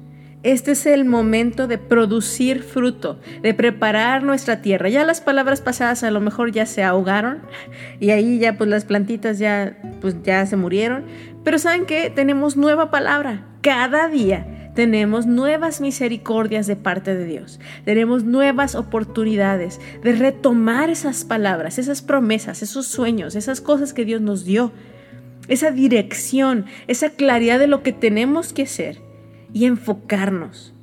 Este 0.43 0.73
es 0.73 0.87
el 0.87 1.05
momento 1.05 1.67
de 1.67 1.77
producir 1.77 2.63
fruto, 2.63 3.21
de 3.43 3.53
preparar 3.53 4.23
nuestra 4.23 4.63
tierra. 4.63 4.89
Ya 4.89 5.05
las 5.05 5.21
palabras 5.21 5.61
pasadas 5.61 6.03
a 6.03 6.11
lo 6.11 6.21
mejor 6.21 6.51
ya 6.51 6.65
se 6.65 6.83
ahogaron 6.83 7.43
y 8.01 8.11
ahí 8.11 8.39
ya 8.39 8.57
pues 8.57 8.71
las 8.71 8.87
plantitas 8.87 9.39
ya 9.39 9.77
pues 10.01 10.17
ya 10.23 10.47
se 10.47 10.57
murieron, 10.57 11.05
pero 11.45 11.59
saben 11.59 11.85
que 11.85 12.09
tenemos 12.09 12.57
nueva 12.57 12.91
palabra 12.91 13.49
cada 13.61 14.09
día. 14.09 14.47
Tenemos 14.75 15.27
nuevas 15.27 15.81
misericordias 15.81 16.67
de 16.67 16.77
parte 16.77 17.15
de 17.17 17.25
Dios. 17.25 17.61
Tenemos 17.85 18.25
nuevas 18.25 18.75
oportunidades 18.75 19.81
de 20.03 20.13
retomar 20.13 20.91
esas 20.91 21.25
palabras, 21.25 21.79
esas 21.79 22.03
promesas, 22.03 22.63
esos 22.63 22.87
sueños, 22.87 23.35
esas 23.35 23.61
cosas 23.61 23.93
que 23.93 24.05
Dios 24.05 24.21
nos 24.21 24.45
dio. 24.45 24.73
Esa 25.49 25.71
dirección, 25.71 26.67
esa 26.87 27.11
claridad 27.11 27.59
de 27.59 27.67
lo 27.67 27.83
que 27.83 27.93
tenemos 27.93 28.53
que 28.53 28.63
hacer 28.63 29.01
y 29.53 29.65
enfocarnos 29.65 30.75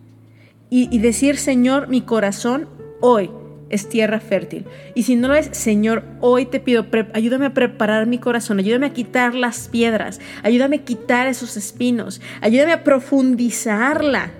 y, 0.69 0.99
decir, 0.99 1.37
Señor, 1.37 1.87
mi 1.87 2.01
corazón 2.01 2.67
hoy 2.99 3.29
es 3.69 3.89
tierra 3.89 4.19
fértil. 4.19 4.65
Y 4.95 5.03
si 5.03 5.15
no 5.15 5.27
lo 5.27 5.35
es, 5.35 5.49
Señor, 5.51 6.03
hoy 6.21 6.45
te 6.45 6.59
pido, 6.59 6.85
ayúdame 7.13 7.47
a 7.47 7.53
preparar 7.53 8.07
mi 8.07 8.17
corazón, 8.17 8.59
ayúdame 8.59 8.87
a 8.87 8.93
quitar 8.93 9.35
las 9.35 9.67
piedras, 9.67 10.19
ayúdame 10.43 10.77
a 10.77 10.83
quitar 10.83 11.27
esos 11.27 11.57
espinos, 11.57 12.21
ayúdame 12.41 12.73
a 12.73 12.83
profundizarla 12.83 14.31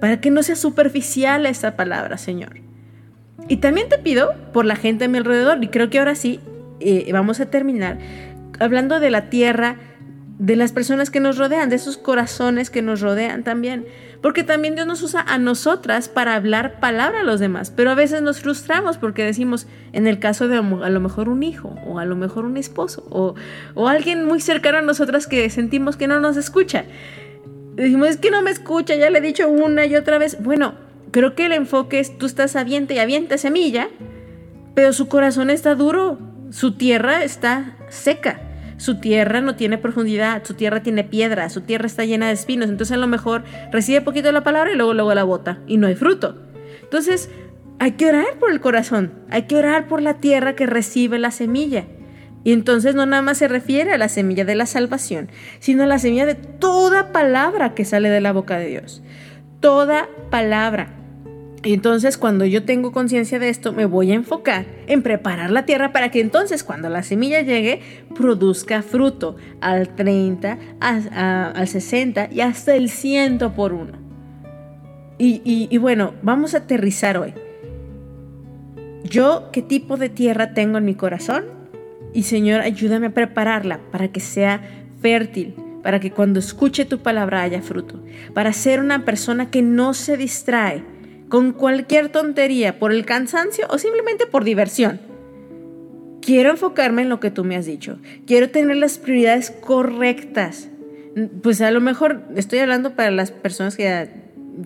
para 0.00 0.20
que 0.20 0.30
no 0.30 0.42
sea 0.42 0.56
superficial 0.56 1.46
esta 1.46 1.76
palabra, 1.76 2.18
Señor. 2.18 2.60
Y 3.48 3.58
también 3.58 3.88
te 3.88 3.98
pido 3.98 4.34
por 4.52 4.64
la 4.64 4.76
gente 4.76 5.04
a 5.04 5.08
mi 5.08 5.18
alrededor, 5.18 5.62
y 5.62 5.68
creo 5.68 5.90
que 5.90 5.98
ahora 5.98 6.14
sí 6.14 6.40
eh, 6.80 7.08
vamos 7.12 7.40
a 7.40 7.46
terminar 7.46 7.98
hablando 8.58 9.00
de 9.00 9.10
la 9.10 9.30
tierra 9.30 9.76
de 10.38 10.56
las 10.56 10.72
personas 10.72 11.10
que 11.10 11.20
nos 11.20 11.38
rodean, 11.38 11.68
de 11.68 11.76
esos 11.76 11.96
corazones 11.96 12.70
que 12.70 12.82
nos 12.82 13.00
rodean 13.00 13.44
también. 13.44 13.86
Porque 14.20 14.42
también 14.42 14.74
Dios 14.74 14.86
nos 14.86 15.02
usa 15.02 15.20
a 15.20 15.38
nosotras 15.38 16.08
para 16.08 16.34
hablar 16.34 16.80
palabra 16.80 17.20
a 17.20 17.22
los 17.24 17.40
demás. 17.40 17.70
Pero 17.70 17.90
a 17.90 17.94
veces 17.94 18.22
nos 18.22 18.40
frustramos 18.40 18.96
porque 18.96 19.22
decimos, 19.22 19.66
en 19.92 20.06
el 20.06 20.18
caso 20.18 20.48
de 20.48 20.56
a 20.56 20.90
lo 20.90 21.00
mejor 21.00 21.28
un 21.28 21.42
hijo, 21.42 21.76
o 21.86 21.98
a 21.98 22.04
lo 22.04 22.16
mejor 22.16 22.46
un 22.46 22.56
esposo, 22.56 23.06
o, 23.10 23.34
o 23.74 23.88
alguien 23.88 24.24
muy 24.24 24.40
cercano 24.40 24.78
a 24.78 24.82
nosotras 24.82 25.26
que 25.26 25.48
sentimos 25.50 25.96
que 25.96 26.08
no 26.08 26.20
nos 26.20 26.36
escucha. 26.36 26.84
Decimos, 27.74 28.08
es 28.08 28.16
que 28.16 28.30
no 28.30 28.40
me 28.42 28.50
escucha, 28.50 28.94
ya 28.96 29.10
le 29.10 29.18
he 29.18 29.22
dicho 29.22 29.48
una 29.48 29.84
y 29.86 29.94
otra 29.94 30.18
vez. 30.18 30.42
Bueno, 30.42 30.74
creo 31.10 31.34
que 31.34 31.46
el 31.46 31.52
enfoque 31.52 32.00
es, 32.00 32.16
tú 32.18 32.26
estás 32.26 32.56
aviente 32.56 32.94
y 32.94 32.98
aviente 32.98 33.36
semilla, 33.36 33.88
pero 34.74 34.92
su 34.92 35.06
corazón 35.08 35.50
está 35.50 35.74
duro, 35.74 36.18
su 36.50 36.76
tierra 36.76 37.24
está 37.24 37.76
seca. 37.88 38.43
Su 38.76 39.00
tierra 39.00 39.40
no 39.40 39.56
tiene 39.56 39.78
profundidad, 39.78 40.44
su 40.44 40.54
tierra 40.54 40.82
tiene 40.82 41.04
piedra, 41.04 41.48
su 41.48 41.60
tierra 41.60 41.86
está 41.86 42.04
llena 42.04 42.28
de 42.28 42.32
espinos. 42.32 42.68
Entonces 42.68 42.96
a 42.96 43.00
lo 43.00 43.06
mejor 43.06 43.44
recibe 43.72 44.00
poquito 44.00 44.32
la 44.32 44.44
palabra 44.44 44.72
y 44.72 44.76
luego 44.76 44.94
luego 44.94 45.14
la 45.14 45.24
bota 45.24 45.58
y 45.66 45.76
no 45.76 45.86
hay 45.86 45.94
fruto. 45.94 46.36
Entonces 46.82 47.30
hay 47.78 47.92
que 47.92 48.08
orar 48.08 48.38
por 48.38 48.50
el 48.50 48.60
corazón, 48.60 49.12
hay 49.30 49.42
que 49.42 49.56
orar 49.56 49.88
por 49.88 50.00
la 50.00 50.14
tierra 50.14 50.54
que 50.54 50.66
recibe 50.66 51.18
la 51.18 51.30
semilla. 51.30 51.86
Y 52.44 52.52
entonces 52.52 52.94
no 52.94 53.06
nada 53.06 53.22
más 53.22 53.38
se 53.38 53.48
refiere 53.48 53.92
a 53.92 53.98
la 53.98 54.10
semilla 54.10 54.44
de 54.44 54.54
la 54.54 54.66
salvación, 54.66 55.30
sino 55.60 55.84
a 55.84 55.86
la 55.86 55.98
semilla 55.98 56.26
de 56.26 56.34
toda 56.34 57.10
palabra 57.10 57.74
que 57.74 57.86
sale 57.86 58.10
de 58.10 58.20
la 58.20 58.32
boca 58.32 58.58
de 58.58 58.68
Dios. 58.68 59.02
Toda 59.60 60.08
palabra. 60.30 61.03
Y 61.64 61.72
entonces 61.72 62.18
cuando 62.18 62.44
yo 62.44 62.64
tengo 62.64 62.92
conciencia 62.92 63.38
de 63.38 63.48
esto, 63.48 63.72
me 63.72 63.86
voy 63.86 64.12
a 64.12 64.14
enfocar 64.14 64.66
en 64.86 65.02
preparar 65.02 65.50
la 65.50 65.64
tierra 65.64 65.92
para 65.92 66.10
que 66.10 66.20
entonces 66.20 66.62
cuando 66.62 66.90
la 66.90 67.02
semilla 67.02 67.40
llegue, 67.40 67.80
produzca 68.14 68.82
fruto 68.82 69.36
al 69.62 69.94
30, 69.94 70.58
al 70.80 71.66
60 71.66 72.28
y 72.30 72.42
hasta 72.42 72.74
el 72.74 72.90
100 72.90 73.38
por 73.56 73.72
uno. 73.72 73.92
Y, 75.16 75.40
y 75.44 75.78
bueno, 75.78 76.12
vamos 76.22 76.54
a 76.54 76.58
aterrizar 76.58 77.16
hoy. 77.16 77.32
Yo, 79.04 79.48
¿qué 79.52 79.62
tipo 79.62 79.96
de 79.96 80.10
tierra 80.10 80.52
tengo 80.52 80.76
en 80.76 80.84
mi 80.84 80.94
corazón? 80.94 81.44
Y 82.12 82.24
Señor, 82.24 82.60
ayúdame 82.60 83.06
a 83.06 83.14
prepararla 83.14 83.80
para 83.90 84.08
que 84.08 84.20
sea 84.20 84.60
fértil, 85.00 85.54
para 85.82 85.98
que 85.98 86.10
cuando 86.10 86.40
escuche 86.40 86.84
tu 86.84 86.98
palabra 86.98 87.42
haya 87.42 87.62
fruto, 87.62 88.02
para 88.34 88.52
ser 88.52 88.80
una 88.80 89.04
persona 89.04 89.50
que 89.50 89.62
no 89.62 89.94
se 89.94 90.16
distrae 90.16 90.93
con 91.28 91.52
cualquier 91.52 92.08
tontería 92.10 92.78
por 92.78 92.92
el 92.92 93.04
cansancio 93.04 93.66
o 93.70 93.78
simplemente 93.78 94.26
por 94.26 94.44
diversión. 94.44 95.00
Quiero 96.20 96.50
enfocarme 96.50 97.02
en 97.02 97.08
lo 97.08 97.20
que 97.20 97.30
tú 97.30 97.44
me 97.44 97.56
has 97.56 97.66
dicho. 97.66 97.98
Quiero 98.26 98.48
tener 98.50 98.76
las 98.76 98.98
prioridades 98.98 99.50
correctas. 99.50 100.68
Pues 101.42 101.60
a 101.60 101.70
lo 101.70 101.80
mejor 101.80 102.22
estoy 102.34 102.60
hablando 102.60 102.94
para 102.94 103.10
las 103.10 103.30
personas 103.30 103.76
que 103.76 104.08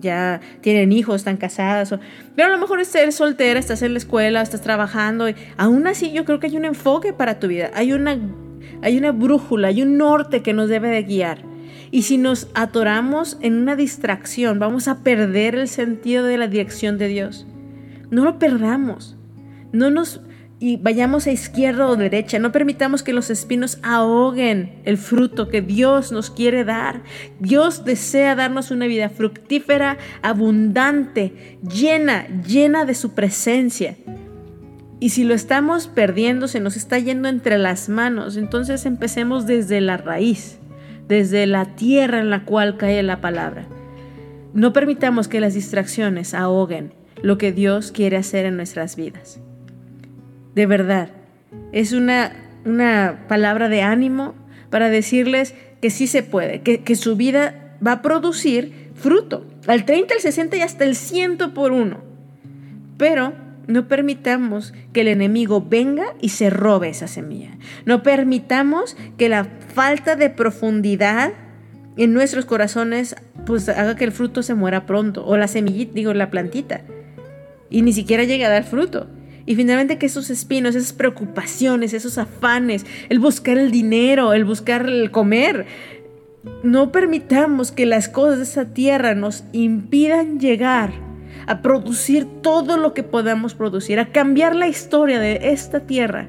ya, 0.01 0.39
tienen 0.61 0.91
hijos, 0.91 1.17
están 1.17 1.37
casadas, 1.37 1.93
pero 2.35 2.47
a 2.47 2.51
lo 2.51 2.57
mejor 2.57 2.83
ser 2.85 3.11
soltera, 3.11 3.59
estás 3.59 3.81
en 3.81 3.93
la 3.93 3.97
escuela, 3.97 4.41
estás 4.41 4.61
trabajando. 4.61 5.27
Y 5.29 5.35
aún 5.57 5.87
así 5.87 6.11
yo 6.11 6.25
creo 6.25 6.39
que 6.39 6.47
hay 6.47 6.57
un 6.57 6.65
enfoque 6.65 7.13
para 7.13 7.39
tu 7.39 7.47
vida. 7.47 7.71
Hay 7.73 7.91
una, 7.93 8.17
hay 8.81 8.97
una 8.97 9.11
brújula, 9.11 9.67
hay 9.69 9.81
un 9.81 9.97
norte 9.97 10.41
que 10.41 10.53
nos 10.53 10.69
debe 10.69 10.89
de 10.89 11.03
guiar. 11.03 11.48
Y 11.91 12.03
si 12.03 12.17
nos 12.17 12.47
atoramos 12.53 13.37
en 13.41 13.55
una 13.55 13.75
distracción, 13.75 14.59
vamos 14.59 14.87
a 14.87 15.03
perder 15.03 15.55
el 15.55 15.67
sentido 15.67 16.25
de 16.25 16.37
la 16.37 16.47
dirección 16.47 16.97
de 16.97 17.07
Dios. 17.07 17.47
No 18.11 18.23
lo 18.23 18.39
perdamos. 18.39 19.17
No 19.71 19.89
nos 19.89 20.21
y 20.61 20.75
vayamos 20.75 21.25
a 21.25 21.31
izquierda 21.31 21.87
o 21.87 21.95
derecha. 21.95 22.37
No 22.37 22.51
permitamos 22.51 23.01
que 23.01 23.13
los 23.13 23.29
espinos 23.29 23.79
ahoguen 23.81 24.81
el 24.83 24.97
fruto 24.97 25.47
que 25.47 25.61
Dios 25.61 26.11
nos 26.11 26.29
quiere 26.29 26.65
dar. 26.65 27.01
Dios 27.39 27.85
desea 27.85 28.35
darnos 28.35 28.69
una 28.69 28.85
vida 28.85 29.09
fructífera, 29.09 29.97
abundante, 30.21 31.57
llena, 31.61 32.27
llena 32.45 32.83
de 32.83 32.93
su 32.93 33.15
presencia. 33.15 33.95
Y 34.99 35.09
si 35.09 35.23
lo 35.23 35.33
estamos 35.33 35.87
perdiendo, 35.87 36.49
se 36.49 36.59
nos 36.59 36.75
está 36.75 36.99
yendo 36.99 37.29
entre 37.29 37.57
las 37.57 37.87
manos, 37.87 38.35
entonces 38.35 38.85
empecemos 38.85 39.47
desde 39.47 39.79
la 39.79 39.95
raíz 39.95 40.59
desde 41.09 41.47
la 41.47 41.75
tierra 41.75 42.19
en 42.19 42.29
la 42.29 42.45
cual 42.45 42.77
cae 42.77 43.03
la 43.03 43.19
palabra. 43.19 43.65
No 44.53 44.71
permitamos 44.71 45.27
que 45.27 45.41
las 45.41 45.55
distracciones 45.55 46.33
ahoguen 46.33 46.93
lo 47.21 47.37
que 47.37 47.51
Dios 47.51 47.91
quiere 47.91 48.15
hacer 48.15 48.45
en 48.45 48.55
nuestras 48.55 48.95
vidas. 48.95 49.41
De 50.55 50.65
verdad, 50.65 51.09
es 51.71 51.91
una, 51.91 52.31
una 52.63 53.25
palabra 53.27 53.67
de 53.69 53.81
ánimo 53.81 54.35
para 54.69 54.89
decirles 54.89 55.55
que 55.81 55.89
sí 55.89 56.07
se 56.07 56.23
puede, 56.23 56.61
que, 56.61 56.83
que 56.83 56.95
su 56.95 57.15
vida 57.15 57.75
va 57.85 57.93
a 57.93 58.01
producir 58.01 58.91
fruto, 58.95 59.45
al 59.67 59.85
30, 59.85 60.13
al 60.13 60.19
60 60.19 60.57
y 60.57 60.61
hasta 60.61 60.85
el 60.85 60.95
100 60.95 61.37
por 61.53 61.71
uno. 61.71 61.97
Pero 62.97 63.33
no 63.69 63.87
permitamos 63.87 64.73
que 64.93 65.01
el 65.01 65.07
enemigo 65.07 65.61
venga 65.61 66.15
y 66.19 66.29
se 66.29 66.49
robe 66.49 66.89
esa 66.89 67.07
semilla. 67.07 67.51
No 67.85 68.01
permitamos 68.01 68.97
que 69.15 69.29
la 69.29 69.45
falta 69.45 70.15
de 70.15 70.31
profundidad 70.31 71.33
en 71.95 72.11
nuestros 72.13 72.45
corazones 72.45 73.15
pues 73.45 73.69
haga 73.69 73.95
que 73.95 74.05
el 74.05 74.11
fruto 74.11 74.41
se 74.41 74.55
muera 74.55 74.87
pronto 74.87 75.23
o 75.23 75.37
la 75.37 75.47
semillita, 75.47 75.93
digo, 75.93 76.13
la 76.15 76.31
plantita 76.31 76.81
y 77.69 77.83
ni 77.83 77.93
siquiera 77.93 78.23
llegue 78.23 78.43
a 78.43 78.49
dar 78.49 78.63
fruto. 78.63 79.07
Y 79.45 79.55
finalmente 79.55 79.99
que 79.99 80.07
esos 80.07 80.31
espinos, 80.31 80.75
esas 80.75 80.93
preocupaciones, 80.93 81.93
esos 81.93 82.17
afanes, 82.17 82.87
el 83.09 83.19
buscar 83.19 83.59
el 83.59 83.69
dinero, 83.69 84.33
el 84.33 84.45
buscar 84.45 84.87
el 84.87 85.11
comer, 85.11 85.67
no 86.63 86.91
permitamos 86.91 87.71
que 87.71 87.85
las 87.85 88.09
cosas 88.09 88.37
de 88.37 88.43
esa 88.45 88.73
tierra 88.73 89.13
nos 89.13 89.43
impidan 89.51 90.39
llegar 90.39 91.08
a 91.47 91.61
producir 91.61 92.27
todo 92.41 92.77
lo 92.77 92.93
que 92.93 93.03
podamos 93.03 93.53
producir, 93.53 93.99
a 93.99 94.11
cambiar 94.11 94.55
la 94.55 94.67
historia 94.67 95.19
de 95.19 95.51
esta 95.51 95.81
tierra, 95.81 96.27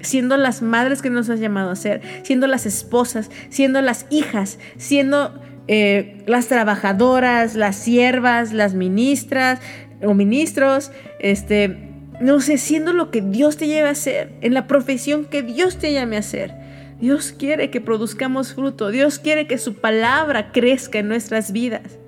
siendo 0.00 0.36
las 0.36 0.62
madres 0.62 1.02
que 1.02 1.10
nos 1.10 1.30
has 1.30 1.40
llamado 1.40 1.70
a 1.70 1.76
ser, 1.76 2.02
siendo 2.22 2.46
las 2.46 2.66
esposas, 2.66 3.30
siendo 3.48 3.80
las 3.82 4.06
hijas, 4.10 4.58
siendo 4.76 5.40
eh, 5.68 6.22
las 6.26 6.48
trabajadoras, 6.48 7.54
las 7.54 7.76
siervas, 7.76 8.52
las 8.52 8.74
ministras 8.74 9.60
o 10.02 10.14
ministros, 10.14 10.90
este, 11.20 11.90
no 12.20 12.40
sé, 12.40 12.58
siendo 12.58 12.92
lo 12.92 13.10
que 13.10 13.20
Dios 13.20 13.56
te 13.56 13.68
lleve 13.68 13.88
a 13.88 13.92
hacer, 13.92 14.32
en 14.40 14.54
la 14.54 14.66
profesión 14.66 15.24
que 15.24 15.42
Dios 15.42 15.78
te 15.78 15.92
llame 15.92 16.16
a 16.16 16.20
hacer. 16.20 16.54
Dios 17.00 17.34
quiere 17.36 17.70
que 17.70 17.80
produzcamos 17.80 18.54
fruto, 18.54 18.90
Dios 18.90 19.18
quiere 19.18 19.46
que 19.46 19.58
su 19.58 19.74
palabra 19.74 20.52
crezca 20.52 21.00
en 21.00 21.08
nuestras 21.08 21.50
vidas. 21.50 21.98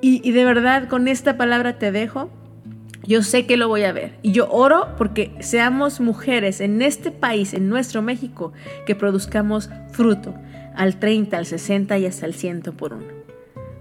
Y, 0.00 0.32
de 0.32 0.44
verdad, 0.44 0.88
con 0.88 1.08
esta 1.08 1.36
palabra 1.36 1.78
te 1.78 1.92
dejo. 1.92 2.30
Yo 3.02 3.22
sé 3.22 3.46
que 3.46 3.56
lo 3.56 3.68
voy 3.68 3.84
a 3.84 3.92
ver. 3.92 4.18
Y 4.22 4.32
yo 4.32 4.48
oro 4.50 4.88
porque 4.96 5.32
seamos 5.40 6.00
mujeres 6.00 6.60
en 6.60 6.80
este 6.82 7.10
país, 7.10 7.54
en 7.54 7.68
nuestro 7.68 8.02
México, 8.02 8.52
que 8.86 8.94
produzcamos 8.94 9.70
fruto 9.90 10.34
al 10.74 10.98
30, 10.98 11.36
al 11.36 11.46
60 11.46 11.98
y 11.98 12.06
hasta 12.06 12.26
el 12.26 12.34
100 12.34 12.62
por 12.76 12.94
uno. 12.94 13.20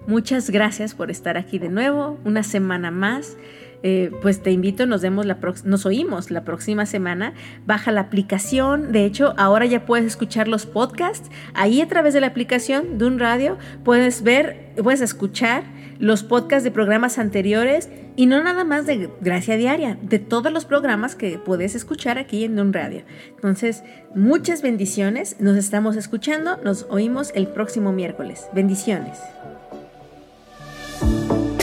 Muchas 0.08 0.50
gracias 0.50 0.96
por 0.96 1.12
estar 1.12 1.38
aquí 1.38 1.60
de 1.60 1.70
nuevo, 1.70 2.18
una 2.26 2.44
semana 2.44 2.92
más. 2.92 3.38
Eh, 3.82 4.12
pues 4.22 4.44
te 4.44 4.52
invito, 4.52 4.86
nos, 4.86 5.02
vemos 5.02 5.26
la 5.26 5.38
nos 5.64 5.86
oímos 5.86 6.32
la 6.32 6.44
próxima 6.44 6.86
semana. 6.86 7.34
Baja 7.66 7.92
la 7.92 8.02
aplicación. 8.02 8.92
De 8.92 9.06
hecho, 9.06 9.34
ahora 9.38 9.66
ya 9.66 9.86
puedes 9.86 10.06
escuchar 10.06 10.48
los 10.48 10.66
podcasts. 10.66 11.30
Ahí 11.54 11.80
a 11.82 11.88
través 11.88 12.14
de 12.14 12.22
la 12.22 12.28
aplicación 12.28 12.98
de 12.98 13.06
un 13.06 13.20
radio 13.20 13.58
puedes 13.84 14.24
ver, 14.24 14.74
puedes 14.82 15.02
escuchar 15.02 15.64
los 16.00 16.24
podcasts 16.24 16.64
de 16.64 16.72
programas 16.72 17.20
anteriores 17.20 17.90
y 18.16 18.26
no 18.26 18.42
nada 18.42 18.64
más 18.64 18.86
de 18.86 19.10
Gracia 19.22 19.58
Diaria, 19.58 19.98
de 20.02 20.18
todos 20.18 20.52
los 20.52 20.66
programas 20.66 21.16
que 21.16 21.38
puedes 21.38 21.76
escuchar 21.76 22.18
aquí 22.18 22.46
en 22.46 22.60
un 22.60 22.74
radio. 22.74 23.04
Entonces, 23.36 23.84
muchas 24.16 24.62
bendiciones. 24.62 25.36
Nos 25.40 25.58
estamos 25.58 25.98
escuchando. 25.98 26.58
Nos 26.64 26.88
oímos 26.90 27.32
el 27.36 27.48
próximo 27.48 27.92
miércoles. 27.92 28.48
Bendiciones. 28.54 29.20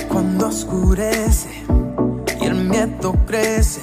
Cuando 0.09 0.49
oscurece 0.49 1.51
y 2.41 2.45
el 2.45 2.55
miedo 2.55 3.17
crece, 3.27 3.81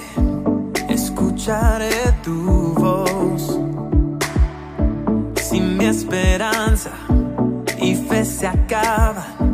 escucharé 0.89 1.91
tu 2.24 2.74
voz. 2.74 3.60
Si 5.36 5.60
mi 5.60 5.86
esperanza 5.86 6.91
y 7.80 7.95
fe 7.95 8.26
se 8.26 8.47
acaban, 8.47 9.53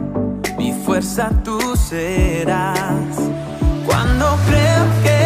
fuerza 0.89 1.29
tú 1.43 1.75
serás. 1.75 3.15
Cuando 3.85 4.25
creo 4.47 4.85
que 5.03 5.18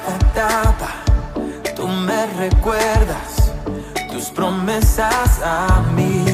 cada 0.00 1.04
tú 1.76 1.86
me 1.86 2.26
recuerdas 2.26 3.52
tus 4.10 4.30
promesas 4.30 5.40
a 5.44 5.82
mí. 5.94 6.31